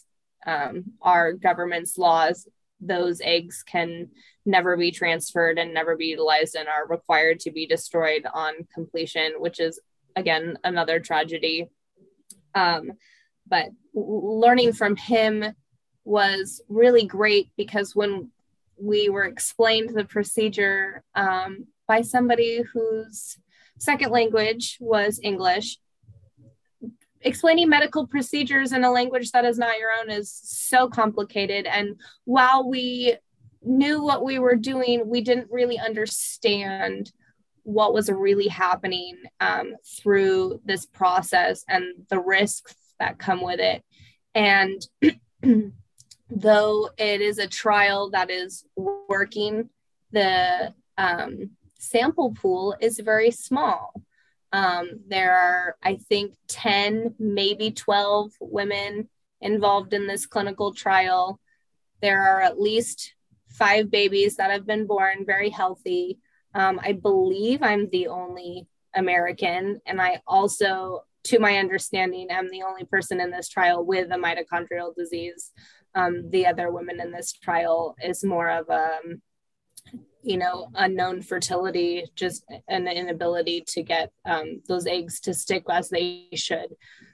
um, 0.46 0.84
our 1.00 1.32
government's 1.32 1.96
laws, 1.96 2.46
those 2.80 3.20
eggs 3.22 3.62
can 3.62 4.08
never 4.46 4.76
be 4.76 4.90
transferred 4.90 5.58
and 5.58 5.74
never 5.74 5.96
be 5.96 6.06
utilized 6.06 6.54
and 6.54 6.68
are 6.68 6.86
required 6.86 7.40
to 7.40 7.50
be 7.50 7.66
destroyed 7.66 8.26
on 8.32 8.54
completion, 8.74 9.32
which 9.38 9.60
is 9.60 9.80
again 10.16 10.58
another 10.64 11.00
tragedy. 11.00 11.68
Um, 12.54 12.92
but 13.46 13.68
learning 13.94 14.72
from 14.72 14.96
him 14.96 15.44
was 16.04 16.60
really 16.68 17.06
great 17.06 17.50
because 17.56 17.94
when 17.94 18.30
we 18.80 19.08
were 19.08 19.24
explained 19.24 19.90
the 19.90 20.04
procedure 20.04 21.02
um, 21.14 21.66
by 21.86 22.02
somebody 22.02 22.62
whose 22.72 23.38
second 23.78 24.10
language 24.10 24.78
was 24.80 25.20
English, 25.22 25.78
explaining 27.22 27.68
medical 27.68 28.06
procedures 28.06 28.72
in 28.72 28.84
a 28.84 28.90
language 28.90 29.30
that 29.32 29.44
is 29.44 29.58
not 29.58 29.78
your 29.78 29.90
own 30.00 30.10
is 30.10 30.30
so 30.30 30.88
complicated. 30.88 31.66
And 31.66 31.96
while 32.24 32.68
we 32.68 33.16
knew 33.62 34.02
what 34.02 34.24
we 34.24 34.38
were 34.38 34.56
doing, 34.56 35.08
we 35.08 35.20
didn't 35.20 35.50
really 35.50 35.78
understand 35.78 37.12
what 37.64 37.92
was 37.92 38.08
really 38.08 38.48
happening 38.48 39.16
um, 39.40 39.74
through 39.84 40.60
this 40.64 40.86
process 40.86 41.64
and 41.68 41.84
the 42.08 42.18
risks 42.18 42.74
that 42.98 43.18
come 43.18 43.42
with 43.42 43.60
it. 43.60 43.84
And 44.34 44.86
though 46.30 46.90
it 46.96 47.20
is 47.20 47.38
a 47.38 47.46
trial 47.46 48.10
that 48.10 48.30
is 48.30 48.64
working, 48.76 49.68
the 50.12 50.72
um, 50.96 51.50
sample 51.78 52.32
pool 52.32 52.74
is 52.80 52.98
very 53.00 53.30
small. 53.30 53.92
Um, 54.52 55.00
there 55.06 55.36
are, 55.36 55.76
I 55.82 55.96
think, 55.96 56.34
10, 56.48 57.14
maybe 57.18 57.70
12 57.70 58.32
women 58.40 59.08
involved 59.40 59.92
in 59.92 60.06
this 60.06 60.26
clinical 60.26 60.72
trial. 60.72 61.40
There 62.00 62.22
are 62.22 62.40
at 62.40 62.60
least 62.60 63.14
five 63.50 63.90
babies 63.90 64.36
that 64.36 64.50
have 64.50 64.66
been 64.66 64.86
born 64.86 65.24
very 65.26 65.50
healthy. 65.50 66.18
Um, 66.54 66.80
I 66.82 66.92
believe 66.92 67.62
I'm 67.62 67.88
the 67.90 68.08
only 68.08 68.66
American, 68.94 69.80
and 69.86 70.00
I 70.00 70.20
also, 70.26 71.02
to 71.24 71.38
my 71.38 71.58
understanding, 71.58 72.28
am 72.30 72.48
the 72.48 72.62
only 72.62 72.84
person 72.84 73.20
in 73.20 73.30
this 73.30 73.48
trial 73.48 73.84
with 73.84 74.10
a 74.10 74.16
mitochondrial 74.16 74.94
disease. 74.96 75.52
Um, 75.94 76.30
the 76.30 76.46
other 76.46 76.70
women 76.70 77.00
in 77.00 77.12
this 77.12 77.32
trial 77.32 77.96
is 78.02 78.24
more 78.24 78.48
of 78.48 78.68
a 78.68 78.98
um, 79.04 79.22
you 80.28 80.36
know, 80.36 80.68
unknown 80.74 81.22
fertility, 81.22 82.04
just 82.14 82.44
an 82.68 82.86
inability 82.86 83.64
to 83.66 83.82
get 83.82 84.12
um, 84.26 84.60
those 84.68 84.86
eggs 84.86 85.20
to 85.20 85.32
stick 85.32 85.64
as 85.70 85.88
they 85.88 86.26
should. 86.34 86.68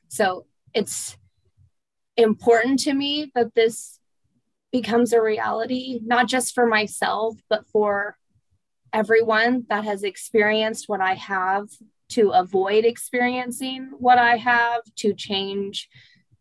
So 0.08 0.46
it's 0.74 1.16
important 2.16 2.80
to 2.80 2.92
me 2.92 3.30
that 3.36 3.54
this 3.54 4.00
becomes 4.72 5.12
a 5.12 5.22
reality, 5.22 6.00
not 6.04 6.26
just 6.26 6.56
for 6.56 6.66
myself, 6.66 7.36
but 7.48 7.68
for 7.68 8.16
everyone 8.92 9.64
that 9.68 9.84
has 9.84 10.02
experienced 10.02 10.88
what 10.88 11.00
I 11.00 11.14
have 11.14 11.68
to 12.10 12.30
avoid 12.30 12.84
experiencing 12.84 13.92
what 13.98 14.18
I 14.18 14.38
have 14.38 14.80
to 14.96 15.14
change 15.14 15.88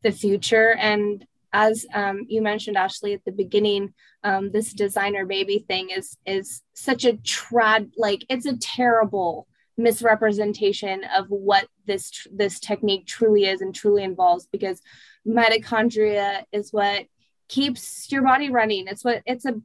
the 0.01 0.11
future. 0.11 0.73
And 0.73 1.23
as 1.53 1.85
um, 1.93 2.25
you 2.27 2.41
mentioned, 2.41 2.77
Ashley, 2.77 3.13
at 3.13 3.23
the 3.25 3.31
beginning, 3.31 3.93
um, 4.23 4.51
this 4.51 4.73
designer 4.73 5.25
baby 5.25 5.63
thing 5.67 5.91
is 5.91 6.17
is 6.25 6.61
such 6.73 7.05
a 7.05 7.13
trad 7.13 7.91
like 7.95 8.25
it's 8.27 8.47
a 8.47 8.57
terrible 8.57 9.47
misrepresentation 9.77 11.03
of 11.15 11.27
what 11.29 11.67
this 11.85 12.27
this 12.31 12.59
technique 12.59 13.05
truly 13.05 13.45
is 13.45 13.61
and 13.61 13.73
truly 13.73 14.03
involves 14.03 14.47
because 14.51 14.81
mitochondria 15.27 16.43
is 16.51 16.71
what 16.71 17.05
keeps 17.49 18.11
your 18.11 18.23
body 18.23 18.49
running. 18.49 18.87
It's 18.87 19.03
what 19.03 19.21
it's 19.25 19.45
a 19.45 19.61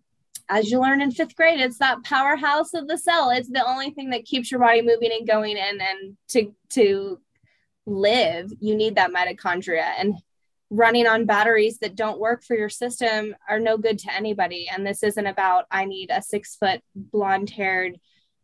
as 0.50 0.70
you 0.70 0.80
learn 0.80 1.02
in 1.02 1.10
fifth 1.10 1.36
grade 1.36 1.60
it's 1.60 1.78
that 1.78 2.02
powerhouse 2.04 2.74
of 2.74 2.86
the 2.86 2.98
cell. 2.98 3.30
It's 3.30 3.50
the 3.50 3.66
only 3.66 3.90
thing 3.90 4.10
that 4.10 4.26
keeps 4.26 4.50
your 4.50 4.60
body 4.60 4.82
moving 4.82 5.12
and 5.12 5.26
going 5.26 5.56
and 5.56 5.80
and 5.80 6.16
to 6.28 6.54
to 6.70 7.18
live 7.86 8.52
you 8.60 8.76
need 8.76 8.96
that 8.96 9.10
mitochondria. 9.10 9.92
And 9.98 10.14
running 10.70 11.06
on 11.06 11.24
batteries 11.24 11.78
that 11.78 11.96
don't 11.96 12.20
work 12.20 12.42
for 12.44 12.56
your 12.56 12.68
system 12.68 13.34
are 13.48 13.60
no 13.60 13.78
good 13.78 13.98
to 14.00 14.14
anybody. 14.14 14.68
And 14.70 14.86
this 14.86 15.02
isn't 15.02 15.26
about, 15.26 15.64
I 15.70 15.84
need 15.86 16.10
a 16.10 16.22
six 16.22 16.56
foot 16.56 16.82
blonde 16.94 17.50
haired, 17.50 17.98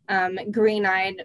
um, 0.08 0.38
green 0.50 0.87
eyed 0.87 1.24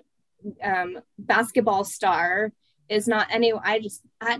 um, 0.63 0.99
basketball 1.17 1.83
star 1.83 2.51
is 2.89 3.07
not 3.07 3.27
any, 3.29 3.53
I 3.53 3.79
just, 3.79 4.01
I, 4.19 4.39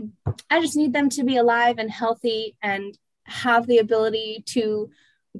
I 0.50 0.60
just 0.62 0.76
need 0.76 0.94
them 0.94 1.10
to 1.10 1.24
be 1.24 1.38
alive 1.38 1.78
and 1.78 1.92
healthy 1.92 2.56
and 2.62 2.98
have 3.26 3.68
the 3.68 3.78
ability 3.78 4.44
to 4.48 4.90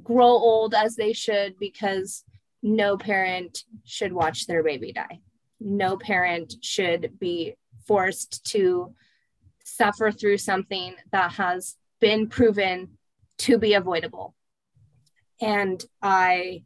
grow 0.02 0.26
old 0.26 0.74
as 0.74 0.94
they 0.94 1.12
should 1.12 1.58
because 1.58 2.24
no 2.62 2.96
parent 2.96 3.64
should 3.84 4.12
watch 4.12 4.46
their 4.46 4.62
baby 4.62 4.92
die. 4.92 5.20
No 5.60 5.96
parent 5.96 6.54
should 6.62 7.18
be 7.18 7.56
forced 7.86 8.44
to 8.52 8.94
suffer 9.70 10.10
through 10.10 10.38
something 10.38 10.94
that 11.12 11.32
has 11.32 11.76
been 12.00 12.28
proven 12.28 12.98
to 13.38 13.58
be 13.58 13.74
avoidable. 13.74 14.34
And 15.40 15.82
I 16.02 16.64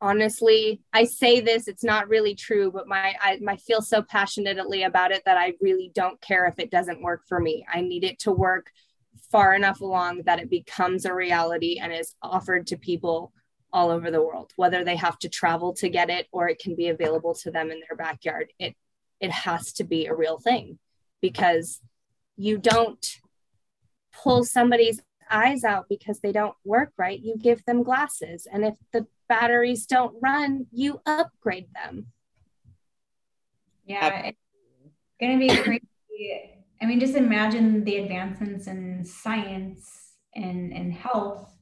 honestly, 0.00 0.82
I 0.92 1.04
say 1.04 1.40
this, 1.40 1.68
it's 1.68 1.84
not 1.84 2.08
really 2.08 2.34
true, 2.34 2.72
but 2.72 2.88
my 2.88 3.14
I, 3.20 3.38
I 3.46 3.56
feel 3.56 3.82
so 3.82 4.02
passionately 4.02 4.82
about 4.82 5.12
it 5.12 5.22
that 5.26 5.36
I 5.36 5.54
really 5.60 5.92
don't 5.94 6.20
care 6.20 6.46
if 6.46 6.58
it 6.58 6.70
doesn't 6.70 7.02
work 7.02 7.22
for 7.28 7.38
me. 7.40 7.64
I 7.72 7.80
need 7.82 8.04
it 8.04 8.18
to 8.20 8.32
work 8.32 8.70
far 9.30 9.54
enough 9.54 9.80
along 9.80 10.22
that 10.26 10.40
it 10.40 10.50
becomes 10.50 11.04
a 11.04 11.14
reality 11.14 11.78
and 11.80 11.92
is 11.92 12.14
offered 12.22 12.66
to 12.68 12.76
people 12.76 13.32
all 13.72 13.90
over 13.90 14.10
the 14.10 14.20
world, 14.20 14.52
whether 14.56 14.84
they 14.84 14.96
have 14.96 15.18
to 15.20 15.28
travel 15.28 15.72
to 15.72 15.88
get 15.88 16.10
it 16.10 16.26
or 16.32 16.48
it 16.48 16.58
can 16.58 16.74
be 16.74 16.88
available 16.88 17.34
to 17.34 17.50
them 17.50 17.70
in 17.70 17.80
their 17.88 17.96
backyard. 17.96 18.52
It 18.58 18.74
it 19.20 19.30
has 19.30 19.72
to 19.74 19.84
be 19.84 20.06
a 20.06 20.14
real 20.14 20.38
thing 20.38 20.78
because 21.20 21.80
you 22.36 22.58
don't 22.58 23.20
pull 24.12 24.44
somebody's 24.44 25.00
eyes 25.30 25.64
out 25.64 25.86
because 25.88 26.20
they 26.20 26.32
don't 26.32 26.54
work 26.64 26.92
right, 26.98 27.20
you 27.20 27.36
give 27.36 27.64
them 27.64 27.82
glasses. 27.82 28.46
And 28.50 28.64
if 28.64 28.74
the 28.92 29.06
batteries 29.28 29.86
don't 29.86 30.14
run, 30.22 30.66
you 30.70 31.00
upgrade 31.06 31.68
them. 31.74 32.06
Yeah, 33.86 34.26
it's 34.26 34.38
going 35.20 35.38
to 35.38 35.46
be 35.46 35.62
crazy. 35.62 35.82
I 36.80 36.86
mean, 36.86 37.00
just 37.00 37.14
imagine 37.14 37.84
the 37.84 37.96
advancements 37.96 38.66
in 38.66 39.04
science 39.04 40.14
and, 40.34 40.72
and 40.72 40.92
health 40.92 41.52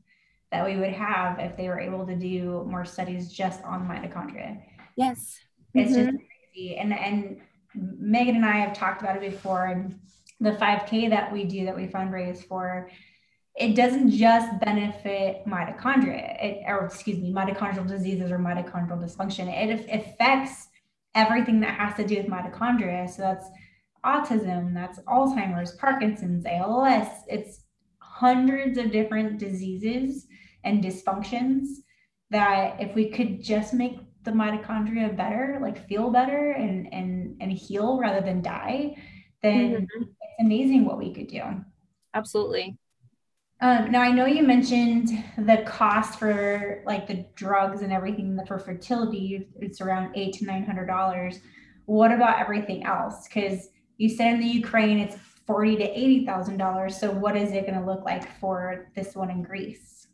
that 0.50 0.66
we 0.66 0.76
would 0.76 0.92
have 0.92 1.38
if 1.38 1.56
they 1.56 1.68
were 1.68 1.78
able 1.78 2.06
to 2.06 2.16
do 2.16 2.66
more 2.68 2.84
studies 2.84 3.32
just 3.32 3.62
on 3.64 3.86
mitochondria. 3.86 4.60
Yes. 4.96 5.38
It's 5.74 5.92
mm-hmm. 5.92 6.10
just 6.10 6.24
crazy. 6.54 6.76
And 6.76 6.92
and 6.92 7.40
Megan 7.74 8.36
and 8.36 8.44
I 8.44 8.56
have 8.58 8.72
talked 8.72 9.02
about 9.02 9.16
it 9.16 9.30
before. 9.30 9.66
And 9.66 10.00
the 10.40 10.52
5K 10.52 11.10
that 11.10 11.32
we 11.32 11.44
do 11.44 11.66
that 11.66 11.76
we 11.76 11.86
fundraise 11.86 12.44
for, 12.44 12.90
it 13.56 13.74
doesn't 13.74 14.10
just 14.10 14.60
benefit 14.60 15.44
mitochondria, 15.46 16.42
it, 16.42 16.62
or 16.66 16.86
excuse 16.86 17.18
me, 17.18 17.32
mitochondrial 17.32 17.86
diseases 17.86 18.30
or 18.30 18.38
mitochondrial 18.38 19.02
dysfunction. 19.02 19.48
It 19.48 19.86
affects 19.90 20.68
everything 21.14 21.60
that 21.60 21.74
has 21.74 21.94
to 21.96 22.06
do 22.06 22.16
with 22.16 22.26
mitochondria. 22.26 23.08
So 23.08 23.22
that's 23.22 23.46
autism, 24.04 24.72
that's 24.72 24.98
Alzheimer's, 25.00 25.72
Parkinson's, 25.72 26.46
ALS. 26.46 27.08
It's 27.28 27.64
hundreds 27.98 28.78
of 28.78 28.92
different 28.92 29.38
diseases 29.38 30.26
and 30.64 30.82
dysfunctions 30.82 31.66
that 32.30 32.80
if 32.80 32.94
we 32.94 33.10
could 33.10 33.42
just 33.42 33.74
make 33.74 33.98
the 34.22 34.30
mitochondria 34.30 35.16
better, 35.16 35.58
like 35.60 35.88
feel 35.88 36.10
better 36.10 36.52
and 36.52 36.92
and 36.92 37.36
and 37.40 37.52
heal 37.52 37.98
rather 37.98 38.20
than 38.20 38.42
die, 38.42 38.94
then 39.42 39.86
mm-hmm. 39.86 40.02
Amazing 40.40 40.84
what 40.84 40.98
we 40.98 41.12
could 41.12 41.28
do. 41.28 41.42
Absolutely. 42.14 42.76
Um, 43.62 43.90
now 43.90 44.00
I 44.00 44.10
know 44.10 44.24
you 44.24 44.42
mentioned 44.42 45.22
the 45.36 45.62
cost 45.66 46.18
for 46.18 46.82
like 46.86 47.06
the 47.06 47.26
drugs 47.34 47.82
and 47.82 47.92
everything 47.92 48.40
for 48.46 48.58
fertility. 48.58 49.48
It's 49.60 49.80
around 49.80 50.16
eight 50.16 50.32
to 50.34 50.46
nine 50.46 50.64
hundred 50.64 50.86
dollars. 50.86 51.40
What 51.84 52.10
about 52.10 52.40
everything 52.40 52.84
else? 52.84 53.28
Because 53.28 53.68
you 53.98 54.08
said 54.08 54.34
in 54.34 54.40
the 54.40 54.46
Ukraine 54.46 54.98
it's 54.98 55.16
forty 55.46 55.76
to 55.76 55.84
eighty 55.84 56.24
thousand 56.24 56.56
dollars. 56.56 56.98
So 56.98 57.10
what 57.10 57.36
is 57.36 57.52
it 57.52 57.66
going 57.66 57.78
to 57.78 57.84
look 57.84 58.04
like 58.04 58.26
for 58.38 58.90
this 58.96 59.14
one 59.14 59.30
in 59.30 59.42
Greece? 59.42 60.08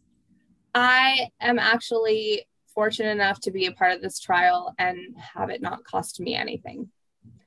I 0.74 1.30
am 1.40 1.58
actually 1.58 2.46
fortunate 2.74 3.10
enough 3.10 3.40
to 3.40 3.50
be 3.50 3.66
a 3.66 3.72
part 3.72 3.92
of 3.92 4.02
this 4.02 4.18
trial 4.18 4.74
and 4.78 4.98
have 5.34 5.50
it 5.50 5.62
not 5.62 5.84
cost 5.84 6.20
me 6.20 6.34
anything. 6.34 6.90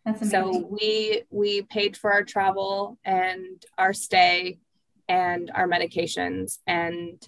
That's 0.09 0.21
amazing. 0.33 0.61
So 0.61 0.67
we 0.69 1.23
we 1.29 1.61
paid 1.63 1.95
for 1.95 2.11
our 2.11 2.23
travel 2.23 2.97
and 3.05 3.63
our 3.77 3.93
stay 3.93 4.59
and 5.07 5.51
our 5.53 5.67
medications 5.67 6.57
and 6.65 7.21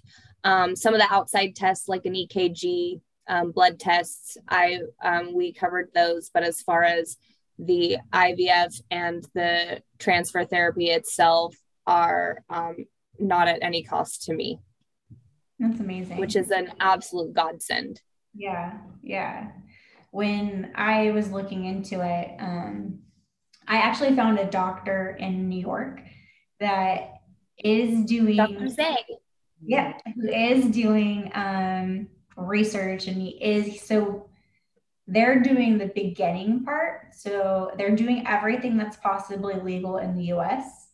um, 0.43 0.75
some 0.75 0.93
of 0.95 0.99
the 0.99 1.13
outside 1.13 1.55
tests 1.55 1.87
like 1.87 2.05
an 2.05 2.13
EKG, 2.13 3.01
um, 3.27 3.51
blood 3.51 3.79
tests. 3.79 4.37
I 4.49 4.79
um, 5.03 5.33
we 5.33 5.53
covered 5.53 5.89
those, 5.93 6.31
but 6.33 6.43
as 6.43 6.61
far 6.61 6.83
as 6.83 7.17
the 7.59 7.97
IVF 8.11 8.81
and 8.89 9.23
the 9.35 9.83
transfer 9.99 10.43
therapy 10.45 10.89
itself 10.89 11.55
are 11.85 12.43
um, 12.49 12.77
not 13.19 13.47
at 13.47 13.61
any 13.61 13.83
cost 13.83 14.23
to 14.23 14.33
me. 14.33 14.59
That's 15.59 15.79
amazing. 15.79 16.17
Which 16.17 16.35
is 16.35 16.49
an 16.49 16.73
absolute 16.79 17.33
godsend. 17.33 18.01
Yeah, 18.33 18.79
yeah. 19.03 19.51
When 20.11 20.71
I 20.75 21.11
was 21.11 21.31
looking 21.31 21.65
into 21.65 22.01
it, 22.01 22.35
um, 22.39 22.99
I 23.67 23.77
actually 23.77 24.15
found 24.15 24.39
a 24.39 24.45
doctor 24.45 25.15
in 25.19 25.49
New 25.49 25.59
York 25.59 26.01
that 26.59 27.21
is 27.57 28.05
doing 28.05 28.37
Dr. 28.37 28.65
Zhang. 28.65 28.97
Yeah, 29.63 29.93
who 30.15 30.27
is 30.27 30.65
doing 30.65 31.31
um, 31.33 32.07
research 32.35 33.07
and 33.07 33.21
he 33.21 33.29
is 33.29 33.81
so 33.81 34.27
they're 35.07 35.41
doing 35.41 35.77
the 35.77 35.91
beginning 35.93 36.63
part. 36.63 37.13
So 37.13 37.71
they're 37.77 37.95
doing 37.95 38.25
everything 38.27 38.77
that's 38.77 38.97
possibly 38.97 39.55
legal 39.55 39.97
in 39.97 40.15
the 40.15 40.25
US. 40.25 40.89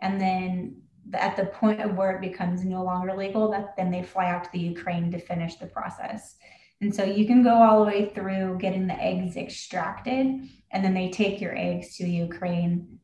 And 0.00 0.20
then 0.20 0.82
at 1.14 1.36
the 1.36 1.46
point 1.46 1.80
of 1.80 1.96
where 1.96 2.12
it 2.12 2.20
becomes 2.20 2.64
no 2.64 2.84
longer 2.84 3.16
legal, 3.16 3.50
that 3.50 3.76
then 3.76 3.90
they 3.90 4.02
fly 4.02 4.26
out 4.26 4.44
to 4.44 4.50
the 4.52 4.60
Ukraine 4.60 5.10
to 5.10 5.18
finish 5.18 5.56
the 5.56 5.66
process. 5.66 6.36
And 6.80 6.94
so 6.94 7.04
you 7.04 7.26
can 7.26 7.42
go 7.42 7.54
all 7.54 7.80
the 7.80 7.86
way 7.90 8.12
through 8.14 8.58
getting 8.58 8.86
the 8.86 8.94
eggs 8.94 9.36
extracted, 9.36 10.26
and 10.70 10.84
then 10.84 10.94
they 10.94 11.10
take 11.10 11.40
your 11.40 11.56
eggs 11.56 11.96
to 11.96 12.06
Ukraine, 12.06 13.00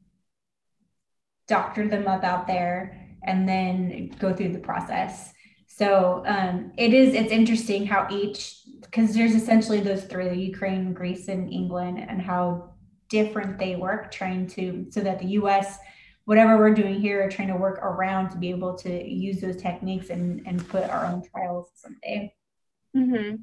doctor 1.48 1.88
them 1.88 2.06
up 2.06 2.22
out 2.22 2.46
there, 2.46 3.08
and 3.24 3.48
then 3.48 4.14
go 4.18 4.32
through 4.32 4.52
the 4.52 4.58
process. 4.58 5.32
So 5.66 6.22
um, 6.26 6.72
it 6.78 6.94
is 6.94 7.14
it's 7.14 7.32
interesting 7.32 7.84
how 7.84 8.06
each 8.10 8.60
because 8.80 9.12
there's 9.14 9.34
essentially 9.34 9.80
those 9.80 10.04
three 10.04 10.32
Ukraine, 10.34 10.92
Greece, 10.92 11.26
and 11.26 11.52
England, 11.52 11.98
and 11.98 12.22
how 12.22 12.74
different 13.08 13.58
they 13.58 13.74
work, 13.74 14.12
trying 14.12 14.46
to 14.48 14.86
so 14.90 15.00
that 15.00 15.18
the 15.18 15.26
U.S 15.40 15.78
whatever 16.24 16.56
we're 16.56 16.74
doing 16.74 17.00
here 17.00 17.22
are 17.24 17.30
trying 17.30 17.48
to 17.48 17.56
work 17.56 17.78
around 17.82 18.30
to 18.30 18.38
be 18.38 18.50
able 18.50 18.74
to 18.74 19.08
use 19.08 19.40
those 19.40 19.56
techniques 19.56 20.10
and, 20.10 20.46
and 20.46 20.66
put 20.68 20.84
our 20.84 21.06
own 21.06 21.22
trials 21.22 21.70
someday. 21.74 22.34
Mm-hmm. 22.96 23.36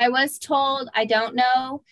I 0.00 0.08
was 0.08 0.38
told, 0.38 0.88
I 0.94 1.04
don't 1.04 1.36
know 1.36 1.82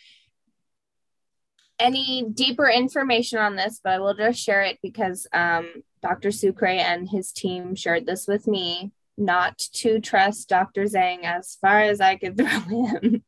any 1.78 2.24
deeper 2.24 2.68
information 2.68 3.38
on 3.38 3.54
this, 3.54 3.80
but 3.82 3.92
I 3.92 3.98
will 4.00 4.14
just 4.14 4.40
share 4.40 4.62
it 4.62 4.78
because 4.82 5.28
um, 5.32 5.84
Dr. 6.02 6.32
Sucre 6.32 6.66
and 6.66 7.08
his 7.08 7.30
team 7.30 7.76
shared 7.76 8.06
this 8.06 8.26
with 8.26 8.48
me 8.48 8.90
not 9.16 9.58
to 9.74 10.00
trust 10.00 10.48
Dr. 10.48 10.84
Zhang 10.84 11.22
as 11.22 11.56
far 11.60 11.80
as 11.80 12.00
I 12.00 12.16
could 12.16 12.36
throw 12.38 12.46
him 12.46 13.22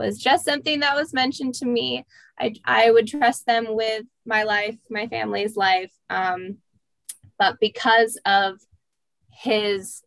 was 0.00 0.18
just 0.18 0.44
something 0.44 0.80
that 0.80 0.96
was 0.96 1.12
mentioned 1.12 1.54
to 1.54 1.66
me. 1.66 2.04
I, 2.38 2.54
I 2.64 2.90
would 2.90 3.06
trust 3.06 3.46
them 3.46 3.66
with 3.68 4.04
my 4.24 4.44
life, 4.44 4.76
my 4.88 5.06
family's 5.06 5.56
life. 5.56 5.92
Um, 6.08 6.56
but 7.38 7.60
because 7.60 8.18
of 8.24 8.58
his 9.30 10.02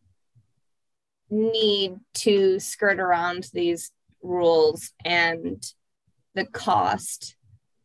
need 1.30 1.96
to 2.16 2.60
skirt 2.60 3.00
around 3.00 3.50
these 3.54 3.92
rules 4.24 4.92
and 5.06 5.64
the 6.34 6.46
cost 6.46 7.36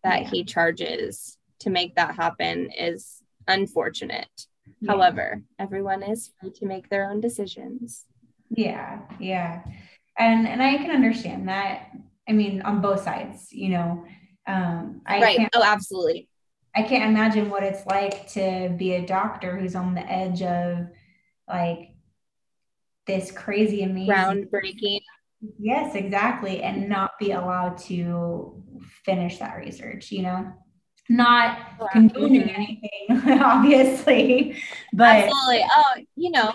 that 0.03 0.23
yeah. 0.23 0.31
he 0.31 0.45
charges 0.45 1.37
to 1.61 1.71
make 1.71 1.97
that 1.97 2.15
happen 2.15 2.71
is 2.71 3.23
unfortunate. 3.47 4.47
Yeah. 4.81 4.93
However, 4.93 5.43
everyone 5.59 6.03
is 6.03 6.31
free 6.41 6.53
to 6.53 6.67
make 6.67 6.89
their 6.89 7.11
own 7.11 7.21
decisions. 7.21 8.05
Yeah, 8.51 9.01
yeah 9.19 9.63
and 10.19 10.47
and 10.47 10.63
I 10.63 10.77
can 10.77 10.91
understand 10.91 11.49
that. 11.49 11.91
I 12.29 12.33
mean, 12.33 12.61
on 12.63 12.81
both 12.81 13.03
sides, 13.03 13.53
you 13.53 13.71
know. 13.71 14.05
Um, 14.47 15.03
I 15.07 15.21
right. 15.21 15.37
Can't, 15.37 15.51
oh, 15.55 15.63
absolutely. 15.65 16.29
I 16.75 16.83
can't 16.83 17.11
imagine 17.11 17.49
what 17.49 17.63
it's 17.63 17.87
like 17.87 18.29
to 18.33 18.75
be 18.77 18.95
a 18.95 19.07
doctor 19.07 19.57
who's 19.57 19.75
on 19.75 19.95
the 19.95 20.11
edge 20.11 20.43
of 20.43 20.89
like 21.49 21.95
this 23.07 23.31
crazy 23.31 23.83
amazing 23.83 24.09
groundbreaking. 24.13 24.98
Yes, 25.59 25.95
exactly, 25.95 26.63
and 26.63 26.89
not 26.89 27.13
be 27.19 27.33
allowed 27.33 27.79
to 27.79 28.63
finish 29.05 29.39
that 29.39 29.57
research. 29.57 30.11
You 30.11 30.23
know, 30.23 30.53
not 31.09 31.59
condoning 31.93 32.51
anything, 32.51 33.07
obviously, 33.43 34.57
but 34.93 35.25
absolutely. 35.25 35.65
Oh, 35.77 35.95
you 36.17 36.31
know, 36.31 36.53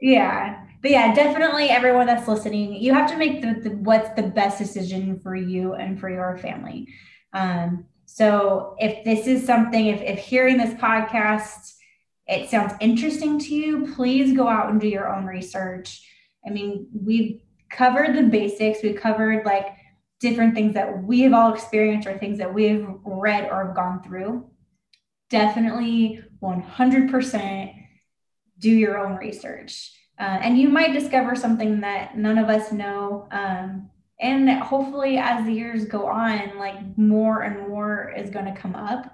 yeah 0.00 0.66
but 0.82 0.90
yeah, 0.90 1.14
definitely 1.14 1.68
everyone 1.68 2.06
that's 2.06 2.26
listening, 2.26 2.74
you 2.74 2.94
have 2.94 3.10
to 3.10 3.16
make 3.16 3.42
the, 3.42 3.68
the, 3.68 3.76
what's 3.76 4.10
the 4.10 4.22
best 4.22 4.58
decision 4.58 5.20
for 5.20 5.34
you 5.34 5.74
and 5.74 6.00
for 6.00 6.08
your 6.08 6.38
family. 6.38 6.88
Um, 7.34 7.84
so 8.06 8.76
if 8.78 9.04
this 9.04 9.26
is 9.26 9.44
something, 9.44 9.86
if, 9.86 10.00
if 10.00 10.18
hearing 10.18 10.56
this 10.56 10.74
podcast, 10.74 11.74
it 12.26 12.48
sounds 12.48 12.72
interesting 12.80 13.38
to 13.40 13.54
you, 13.54 13.92
please 13.94 14.34
go 14.34 14.48
out 14.48 14.70
and 14.70 14.80
do 14.80 14.88
your 14.88 15.14
own 15.14 15.26
research. 15.26 16.02
I 16.46 16.50
mean, 16.50 16.88
we've 16.94 17.42
covered 17.70 18.16
the 18.16 18.22
basics, 18.24 18.82
we 18.82 18.92
covered 18.92 19.44
like 19.44 19.68
different 20.20 20.54
things 20.54 20.74
that 20.74 21.02
we 21.02 21.20
have 21.20 21.32
all 21.32 21.54
experienced 21.54 22.06
or 22.06 22.18
things 22.18 22.38
that 22.38 22.52
we've 22.52 22.86
read 23.04 23.48
or 23.50 23.66
have 23.66 23.76
gone 23.76 24.02
through. 24.02 24.50
Definitely 25.30 26.22
100% 26.42 27.74
do 28.58 28.70
your 28.70 28.98
own 28.98 29.16
research. 29.16 29.92
Uh, 30.18 30.38
and 30.42 30.58
you 30.58 30.68
might 30.68 30.92
discover 30.92 31.34
something 31.34 31.80
that 31.80 32.18
none 32.18 32.36
of 32.36 32.50
us 32.50 32.72
know. 32.72 33.26
Um, 33.30 33.88
and 34.20 34.50
hopefully, 34.50 35.16
as 35.16 35.46
the 35.46 35.52
years 35.52 35.86
go 35.86 36.06
on, 36.06 36.58
like 36.58 36.98
more 36.98 37.42
and 37.42 37.68
more 37.68 38.12
is 38.14 38.28
going 38.28 38.44
to 38.44 38.60
come 38.60 38.74
up. 38.74 39.06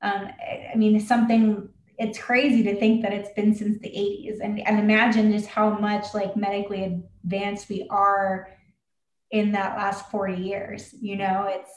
Um, 0.00 0.28
I 0.72 0.76
mean, 0.76 1.00
something 1.00 1.68
it's 1.98 2.18
crazy 2.18 2.62
to 2.64 2.76
think 2.76 3.02
that 3.02 3.12
it's 3.12 3.30
been 3.30 3.54
since 3.54 3.78
the 3.78 3.88
80s 3.88 4.40
and, 4.42 4.60
and 4.66 4.78
imagine 4.78 5.30
just 5.30 5.46
how 5.46 5.78
much 5.78 6.12
like 6.12 6.36
medically 6.36 7.02
advanced 7.24 7.68
we 7.68 7.86
are 7.90 8.48
in 9.30 9.52
that 9.52 9.76
last 9.76 10.10
40 10.10 10.42
years 10.42 10.94
you 11.00 11.16
know 11.16 11.46
it's 11.48 11.70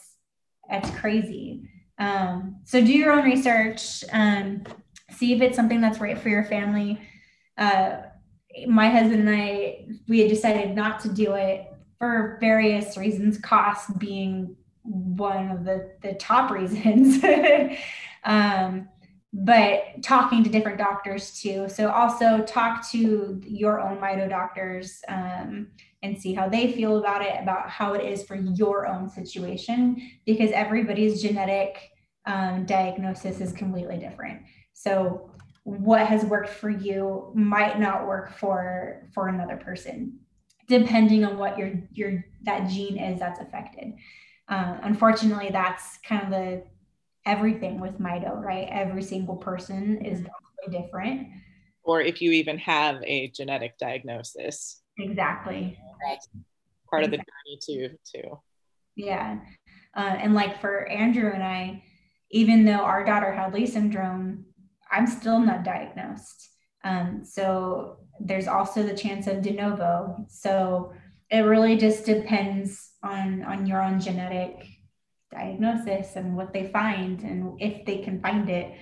it's 0.69 0.89
crazy 0.99 1.69
Um, 1.99 2.57
so 2.65 2.79
do 2.79 2.91
your 2.91 3.11
own 3.11 3.23
research. 3.23 4.03
Um, 4.11 4.63
see 5.11 5.33
if 5.33 5.41
it's 5.41 5.55
something 5.55 5.81
that's 5.81 5.99
right 5.99 6.17
for 6.17 6.29
your 6.29 6.43
family. 6.43 7.01
Uh, 7.57 8.03
my 8.67 8.89
husband 8.89 9.27
and 9.27 9.29
I, 9.29 9.87
we 10.07 10.19
had 10.19 10.29
decided 10.29 10.75
not 10.75 10.99
to 11.01 11.09
do 11.09 11.33
it 11.33 11.65
for 11.97 12.37
various 12.39 12.97
reasons, 12.97 13.37
cost 13.39 13.97
being 13.97 14.55
one 14.83 15.49
of 15.49 15.65
the, 15.65 15.91
the 16.01 16.13
top 16.13 16.51
reasons. 16.51 17.23
um, 18.23 18.89
but 19.33 20.01
talking 20.01 20.43
to 20.43 20.49
different 20.49 20.77
doctors 20.77 21.39
too. 21.39 21.67
So 21.69 21.89
also 21.89 22.43
talk 22.43 22.89
to 22.91 23.41
your 23.45 23.81
own 23.81 23.97
mito 23.97 24.29
doctors 24.29 25.01
um, 25.07 25.67
and 26.01 26.19
see 26.19 26.33
how 26.33 26.47
they 26.47 26.71
feel 26.71 26.97
about 26.97 27.21
it, 27.21 27.35
about 27.41 27.69
how 27.69 27.93
it 27.93 28.05
is 28.05 28.23
for 28.23 28.35
your 28.35 28.87
own 28.87 29.09
situation, 29.09 30.01
because 30.25 30.51
everybody's 30.51 31.21
genetic 31.21 31.77
um, 32.25 32.65
diagnosis 32.65 33.41
is 33.41 33.51
completely 33.51 33.97
different. 33.97 34.41
So 34.73 35.31
what 35.67 36.07
has 36.07 36.23
worked 36.23 36.47
for 36.47 36.69
you 36.69 37.29
might 37.35 37.77
not 37.77 38.07
work 38.07 38.37
for 38.37 39.05
for 39.13 39.27
another 39.27 39.57
person 39.57 40.17
depending 40.69 41.25
on 41.25 41.37
what 41.37 41.57
your 41.57 41.73
your 41.91 42.23
that 42.43 42.69
gene 42.69 42.97
is 42.97 43.19
that's 43.19 43.41
affected 43.41 43.91
uh, 44.47 44.77
unfortunately 44.83 45.49
that's 45.51 45.97
kind 46.07 46.23
of 46.23 46.29
the 46.29 46.63
everything 47.27 47.79
with 47.79 47.99
mito 47.99 48.35
right 48.41 48.67
every 48.71 49.03
single 49.03 49.35
person 49.35 50.03
is 50.03 50.21
mm-hmm. 50.21 50.71
different 50.71 51.27
or 51.83 52.01
if 52.01 52.21
you 52.21 52.31
even 52.31 52.57
have 52.57 53.01
a 53.03 53.29
genetic 53.29 53.77
diagnosis 53.77 54.81
exactly 54.97 55.77
that's 56.07 56.27
part 56.89 57.03
exactly. 57.03 57.03
of 57.03 57.11
the 57.11 57.17
journey 57.17 57.89
too 57.89 57.97
too 58.11 58.39
yeah 58.95 59.39
uh, 59.95 60.15
and 60.19 60.33
like 60.33 60.59
for 60.59 60.87
andrew 60.87 61.31
and 61.31 61.43
i 61.43 61.83
even 62.29 62.65
though 62.65 62.81
our 62.81 63.05
daughter 63.05 63.31
had 63.31 63.53
Leigh 63.53 63.65
syndrome 63.65 64.45
I'm 64.91 65.07
still 65.07 65.39
not 65.39 65.63
diagnosed. 65.63 66.49
Um, 66.83 67.21
so 67.23 67.97
there's 68.19 68.47
also 68.47 68.83
the 68.83 68.95
chance 68.95 69.27
of 69.27 69.41
de 69.41 69.51
novo. 69.51 70.25
So 70.29 70.93
it 71.29 71.39
really 71.39 71.77
just 71.77 72.05
depends 72.05 72.91
on 73.03 73.43
on 73.43 73.65
your 73.65 73.81
own 73.81 73.99
genetic 73.99 74.65
diagnosis 75.31 76.15
and 76.15 76.35
what 76.35 76.53
they 76.53 76.67
find 76.67 77.21
and 77.21 77.59
if 77.61 77.85
they 77.85 77.99
can 77.99 78.21
find 78.21 78.49
it. 78.49 78.73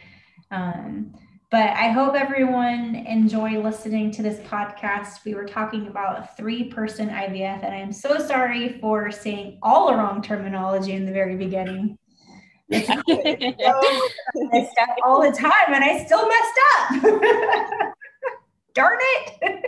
Um, 0.52 1.14
but 1.52 1.70
I 1.70 1.90
hope 1.90 2.16
everyone 2.16 2.96
enjoy 2.96 3.62
listening 3.62 4.12
to 4.12 4.24
this 4.24 4.40
podcast. 4.40 5.24
We 5.24 5.36
were 5.36 5.46
talking 5.46 5.88
about 5.88 6.36
three 6.36 6.66
person 6.66 7.10
IVF, 7.10 7.64
and 7.64 7.74
I'm 7.74 7.94
so 7.94 8.18
sorry 8.18 8.80
for 8.80 9.12
saying 9.12 9.60
all 9.62 9.88
the 9.88 9.98
wrong 9.98 10.22
terminology 10.22 10.94
in 10.94 11.06
the 11.06 11.12
very 11.12 11.38
beginning. 11.38 11.98
I 12.72 12.82
stuff 14.74 14.90
all 15.04 15.22
the 15.22 15.32
time 15.32 15.74
and 15.74 15.84
I 15.84 16.04
still 16.04 16.28
messed 16.28 16.60
up. 16.80 17.94
Darn 18.74 18.98
it. 19.00 19.66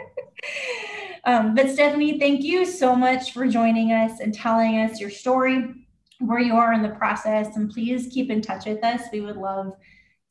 um, 1.23 1.55
but 1.55 1.69
Stephanie, 1.69 2.19
thank 2.19 2.43
you 2.43 2.65
so 2.65 2.95
much 2.95 3.33
for 3.33 3.47
joining 3.47 3.91
us 3.91 4.19
and 4.19 4.33
telling 4.33 4.79
us 4.79 4.99
your 4.99 5.09
story, 5.09 5.86
where 6.19 6.39
you 6.39 6.55
are 6.55 6.73
in 6.73 6.81
the 6.81 6.89
process. 6.89 7.55
And 7.55 7.69
please 7.69 8.09
keep 8.11 8.29
in 8.29 8.41
touch 8.41 8.65
with 8.65 8.83
us. 8.83 9.03
We 9.11 9.21
would 9.21 9.37
love 9.37 9.73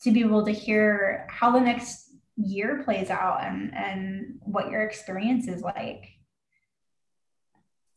to 0.03 0.11
be 0.11 0.21
able 0.21 0.45
to 0.45 0.53
hear 0.53 1.27
how 1.31 1.51
the 1.53 1.61
next 1.61 2.11
year 2.37 2.83
plays 2.85 3.09
out 3.09 3.43
and, 3.43 3.75
and 3.75 4.39
what 4.41 4.71
your 4.71 4.83
experience 4.83 5.49
is 5.49 5.63
like. 5.63 6.05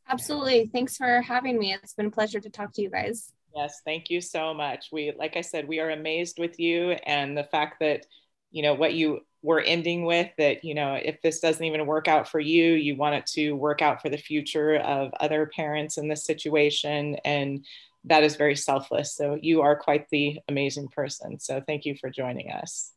Absolutely. 0.07 0.67
Thanks 0.67 0.97
for 0.97 1.21
having 1.21 1.59
me. 1.59 1.73
It's 1.73 1.93
been 1.93 2.07
a 2.07 2.11
pleasure 2.11 2.39
to 2.39 2.49
talk 2.49 2.73
to 2.73 2.81
you 2.81 2.89
guys. 2.89 3.31
Yes, 3.55 3.81
thank 3.83 4.09
you 4.09 4.21
so 4.21 4.53
much. 4.53 4.89
We, 4.91 5.13
like 5.17 5.35
I 5.35 5.41
said, 5.41 5.67
we 5.67 5.79
are 5.79 5.89
amazed 5.89 6.39
with 6.39 6.59
you 6.59 6.91
and 6.91 7.37
the 7.37 7.43
fact 7.43 7.79
that, 7.79 8.05
you 8.51 8.63
know, 8.63 8.73
what 8.73 8.93
you 8.93 9.21
were 9.41 9.61
ending 9.61 10.05
with 10.05 10.29
that, 10.37 10.63
you 10.63 10.75
know, 10.75 10.95
if 10.95 11.21
this 11.21 11.39
doesn't 11.39 11.63
even 11.63 11.85
work 11.85 12.07
out 12.07 12.27
for 12.27 12.39
you, 12.39 12.73
you 12.73 12.95
want 12.95 13.15
it 13.15 13.25
to 13.25 13.53
work 13.53 13.81
out 13.81 14.01
for 14.01 14.09
the 14.09 14.17
future 14.17 14.77
of 14.77 15.11
other 15.19 15.49
parents 15.55 15.97
in 15.97 16.09
this 16.09 16.25
situation. 16.25 17.15
And 17.23 17.65
that 18.05 18.23
is 18.23 18.35
very 18.35 18.55
selfless. 18.55 19.15
So 19.15 19.37
you 19.41 19.61
are 19.61 19.77
quite 19.77 20.07
the 20.09 20.39
amazing 20.47 20.89
person. 20.89 21.39
So 21.39 21.61
thank 21.65 21.85
you 21.85 21.95
for 21.95 22.09
joining 22.09 22.51
us. 22.51 22.91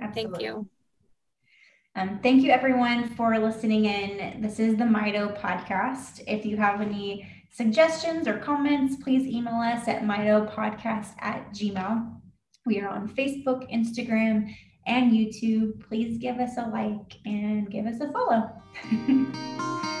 Absolutely. 0.00 0.32
Thank 0.32 0.42
you. 0.42 0.68
Um, 1.96 2.18
thank 2.22 2.42
you, 2.42 2.50
everyone, 2.50 3.08
for 3.10 3.38
listening 3.38 3.84
in. 3.84 4.40
This 4.42 4.58
is 4.58 4.76
the 4.76 4.84
Mito 4.84 5.38
podcast. 5.40 6.22
If 6.26 6.44
you 6.44 6.56
have 6.56 6.80
any 6.80 7.28
suggestions 7.52 8.26
or 8.26 8.38
comments, 8.38 8.96
please 8.96 9.26
email 9.28 9.54
us 9.54 9.86
at 9.86 10.02
mitopodcast 10.02 11.12
at 11.20 11.52
gmail. 11.52 12.20
We 12.66 12.80
are 12.80 12.88
on 12.88 13.08
Facebook, 13.08 13.72
Instagram, 13.72 14.52
and 14.86 15.12
YouTube. 15.12 15.86
Please 15.88 16.18
give 16.18 16.38
us 16.38 16.56
a 16.58 16.68
like 16.68 17.18
and 17.24 17.70
give 17.70 17.86
us 17.86 18.00
a 18.00 18.12
follow. 18.12 18.50